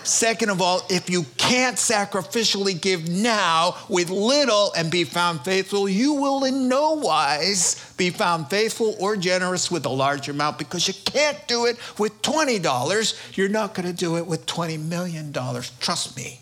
[0.03, 5.87] Second of all, if you can't sacrificially give now with little and be found faithful,
[5.87, 10.87] you will in no wise be found faithful or generous with a large amount because
[10.87, 13.37] you can't do it with $20.
[13.37, 15.31] You're not going to do it with $20 million.
[15.31, 16.41] Trust me.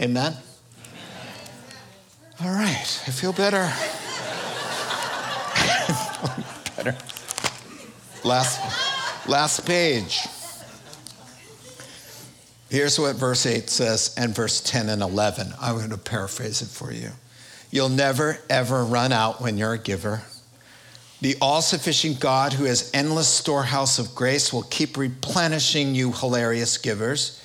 [0.00, 0.34] Amen?
[2.40, 3.72] All right, I feel better.
[6.76, 6.96] better.
[8.22, 10.20] Last, last page.
[12.68, 15.52] Here's what verse 8 says, and verse 10 and 11.
[15.60, 17.10] I'm going to paraphrase it for you.
[17.70, 20.22] You'll never, ever run out when you're a giver.
[21.20, 26.76] The all sufficient God who has endless storehouse of grace will keep replenishing you, hilarious
[26.76, 27.42] givers.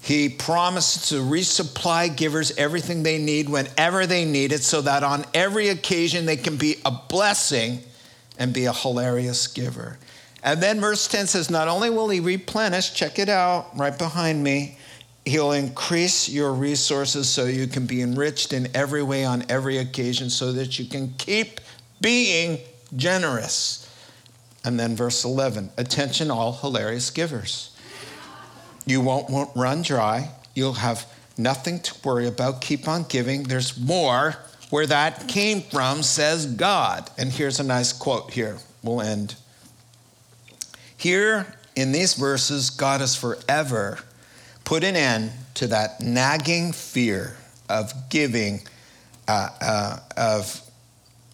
[0.00, 5.24] He promises to resupply givers everything they need whenever they need it so that on
[5.32, 7.80] every occasion they can be a blessing
[8.38, 9.98] and be a hilarious giver.
[10.44, 14.44] And then verse 10 says, Not only will he replenish, check it out right behind
[14.44, 14.78] me,
[15.24, 20.28] he'll increase your resources so you can be enriched in every way on every occasion
[20.28, 21.60] so that you can keep
[22.02, 22.58] being
[22.94, 23.90] generous.
[24.64, 27.74] And then verse 11 attention, all hilarious givers.
[28.84, 30.30] You won't, won't run dry.
[30.54, 31.06] You'll have
[31.38, 32.60] nothing to worry about.
[32.60, 33.44] Keep on giving.
[33.44, 34.36] There's more
[34.68, 37.10] where that came from, says God.
[37.16, 38.58] And here's a nice quote here.
[38.82, 39.36] We'll end.
[41.04, 41.46] Here
[41.76, 43.98] in these verses, God has forever
[44.64, 47.36] put an end to that nagging fear
[47.68, 48.62] of giving,
[49.28, 50.62] uh, uh, of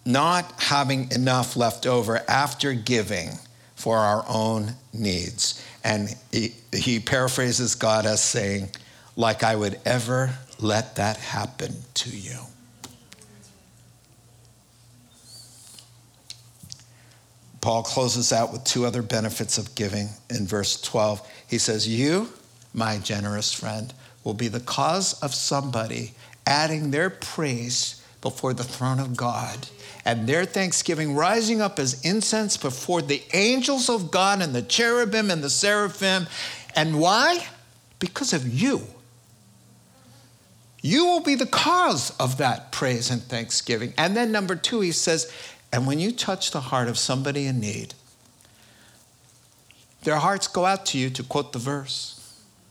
[0.05, 3.29] not having enough left over after giving
[3.77, 5.65] for our own needs.
[5.85, 8.71] And he, he paraphrases God as saying,
[9.15, 12.39] like I would ever let that happen to you.
[17.61, 21.25] Paul closes out with two other benefits of giving in verse 12.
[21.47, 22.29] He says, You,
[22.73, 23.93] my generous friend,
[24.23, 26.13] will be the cause of somebody
[26.45, 29.67] adding their praise before the throne of God.
[30.05, 35.29] And their thanksgiving rising up as incense before the angels of God and the cherubim
[35.29, 36.27] and the seraphim.
[36.75, 37.45] And why?
[37.99, 38.81] Because of you.
[40.81, 43.93] You will be the cause of that praise and thanksgiving.
[43.97, 45.31] And then, number two, he says,
[45.71, 47.93] and when you touch the heart of somebody in need,
[50.03, 52.17] their hearts go out to you, to quote the verse.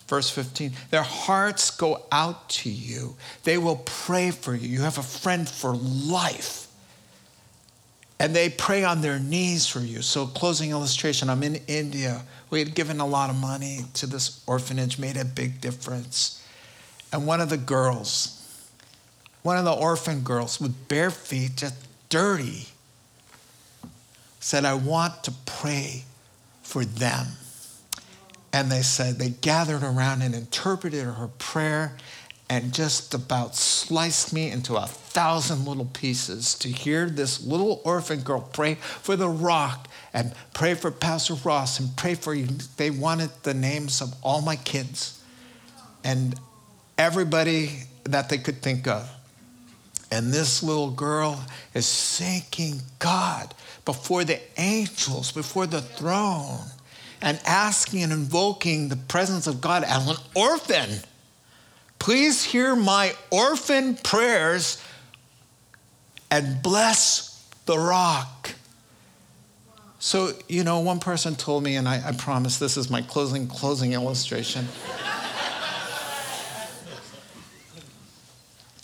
[0.09, 3.15] Verse 15, their hearts go out to you.
[3.45, 4.69] They will pray for you.
[4.69, 6.67] You have a friend for life.
[8.19, 10.03] And they pray on their knees for you.
[10.03, 12.23] So, closing illustration I'm in India.
[12.51, 16.45] We had given a lot of money to this orphanage, made a big difference.
[17.13, 18.37] And one of the girls,
[19.43, 21.77] one of the orphan girls with bare feet, just
[22.09, 22.67] dirty,
[24.41, 26.05] said, I want to pray
[26.63, 27.27] for them.
[28.53, 31.97] And they said, they gathered around and interpreted her prayer
[32.49, 38.21] and just about sliced me into a thousand little pieces to hear this little orphan
[38.23, 42.49] girl pray for the rock and pray for Pastor Ross and pray for you.
[42.77, 45.23] They wanted the names of all my kids
[46.03, 46.35] and
[46.99, 47.71] everybody
[48.05, 49.09] that they could think of.
[50.11, 53.55] And this little girl is thanking God
[53.91, 56.61] before the angels, before the throne
[57.21, 60.91] and asking and invoking the presence of God as an orphan.
[61.99, 64.81] Please hear my orphan prayers
[66.31, 68.53] and bless the rock.
[69.99, 73.49] So, you know, one person told me, and I, I promise this is my closing
[73.49, 74.69] closing illustration.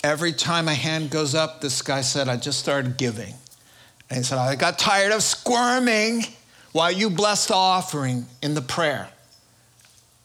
[0.02, 3.34] Every time a hand goes up, this guy said, I just started giving.
[4.08, 6.22] And he said, I got tired of squirming
[6.72, 9.08] while you bless the offering in the prayer.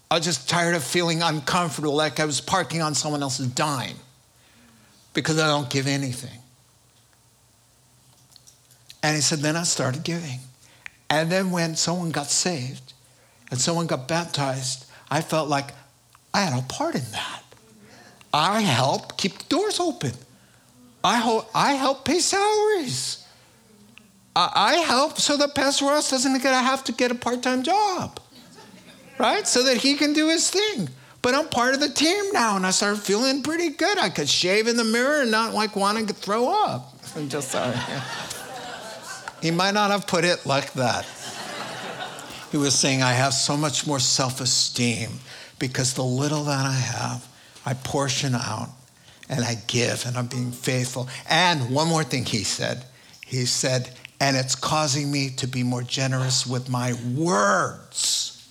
[0.09, 3.95] I was just tired of feeling uncomfortable, like I was parking on someone else's dime
[5.13, 6.37] because I don't give anything.
[9.01, 10.39] And he said, then I started giving.
[11.09, 12.93] And then when someone got saved
[13.49, 15.71] and someone got baptized, I felt like
[16.33, 17.43] I had a part in that.
[18.33, 20.11] I helped keep the doors open.
[21.03, 23.20] I, ho- I helped pay salaries.
[24.35, 28.19] I help so that Pastor Ross doesn't have to get a part time job,
[29.19, 29.45] right?
[29.45, 30.89] So that he can do his thing.
[31.21, 33.99] But I'm part of the team now, and I started feeling pretty good.
[33.99, 36.95] I could shave in the mirror and not like wanting to throw up.
[37.15, 37.75] I'm just sorry.
[39.41, 41.05] he might not have put it like that.
[42.51, 45.09] He was saying, I have so much more self esteem
[45.59, 47.27] because the little that I have,
[47.65, 48.69] I portion out
[49.29, 51.07] and I give and I'm being faithful.
[51.29, 52.83] And one more thing he said.
[53.25, 53.91] He said,
[54.21, 58.47] and it's causing me to be more generous with my words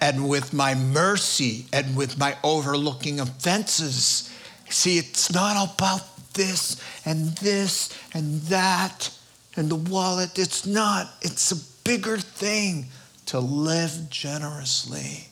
[0.00, 4.34] and with my mercy and with my overlooking offenses.
[4.70, 9.14] See, it's not about this and this and that
[9.54, 10.38] and the wallet.
[10.38, 12.86] It's not, it's a bigger thing
[13.26, 15.28] to live generously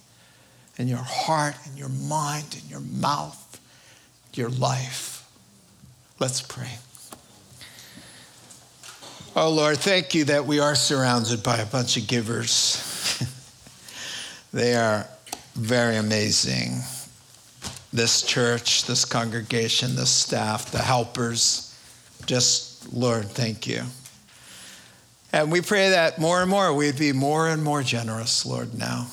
[0.77, 3.59] in your heart and your mind and your mouth,
[4.35, 5.27] your life.
[6.21, 6.69] Let's pray.
[9.37, 13.23] Oh, Lord, thank you that we are surrounded by a bunch of givers.
[14.53, 15.07] they are
[15.55, 16.81] very amazing.
[17.93, 21.79] This church, this congregation, this staff, the helpers,
[22.27, 23.83] just, Lord, thank you.
[25.33, 29.09] And we pray that more and more we'd be more and more generous, Lord, now.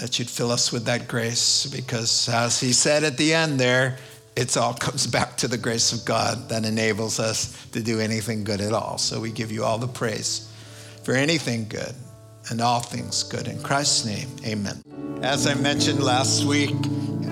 [0.00, 3.98] That you'd fill us with that grace, because as he said at the end there,
[4.36, 8.44] it all comes back to the grace of God that enables us to do anything
[8.44, 8.98] good at all.
[8.98, 10.52] So we give you all the praise
[11.04, 11.94] for anything good
[12.50, 13.48] and all things good.
[13.48, 14.82] In Christ's name, amen.
[15.22, 16.74] As I mentioned last week,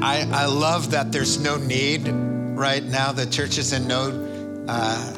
[0.01, 3.13] I, I love that there's no need right now.
[3.13, 5.17] The church is in no, uh,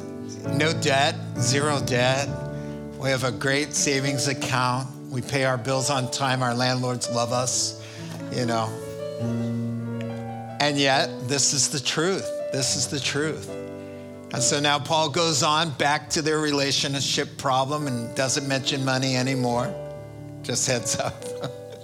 [0.55, 2.29] no debt, zero debt.
[2.99, 4.89] We have a great savings account.
[5.09, 6.43] We pay our bills on time.
[6.43, 7.81] Our landlords love us,
[8.33, 9.66] you know.
[10.61, 12.27] And yet, this is the truth.
[12.53, 13.49] This is the truth.
[14.33, 19.17] And so now Paul goes on back to their relationship problem and doesn't mention money
[19.17, 19.73] anymore.
[20.43, 21.15] Just heads up.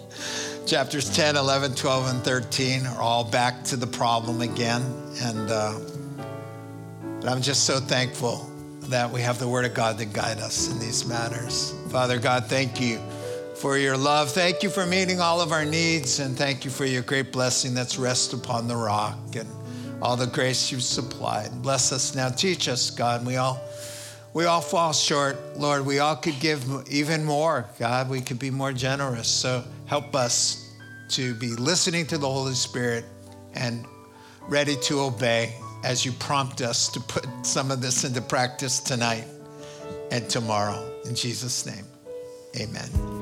[0.66, 4.82] Chapters 10, 11, 12, and 13 are all back to the problem again.
[5.20, 5.78] And, uh,
[7.24, 8.50] I'm just so thankful
[8.88, 11.72] that we have the Word of God to guide us in these matters.
[11.90, 13.00] Father God, thank you
[13.56, 14.30] for your love.
[14.30, 17.74] Thank you for meeting all of our needs, and thank you for your great blessing
[17.74, 19.48] that's rest upon the rock and
[20.00, 21.62] all the grace you've supplied.
[21.62, 22.28] Bless us now.
[22.28, 23.24] Teach us, God.
[23.24, 23.60] We all
[24.34, 25.84] we all fall short, Lord.
[25.84, 28.08] We all could give even more, God.
[28.08, 29.28] We could be more generous.
[29.28, 30.72] So help us
[31.10, 33.04] to be listening to the Holy Spirit
[33.54, 33.84] and
[34.48, 39.24] ready to obey as you prompt us to put some of this into practice tonight
[40.10, 40.82] and tomorrow.
[41.04, 41.84] In Jesus' name,
[42.56, 43.21] amen.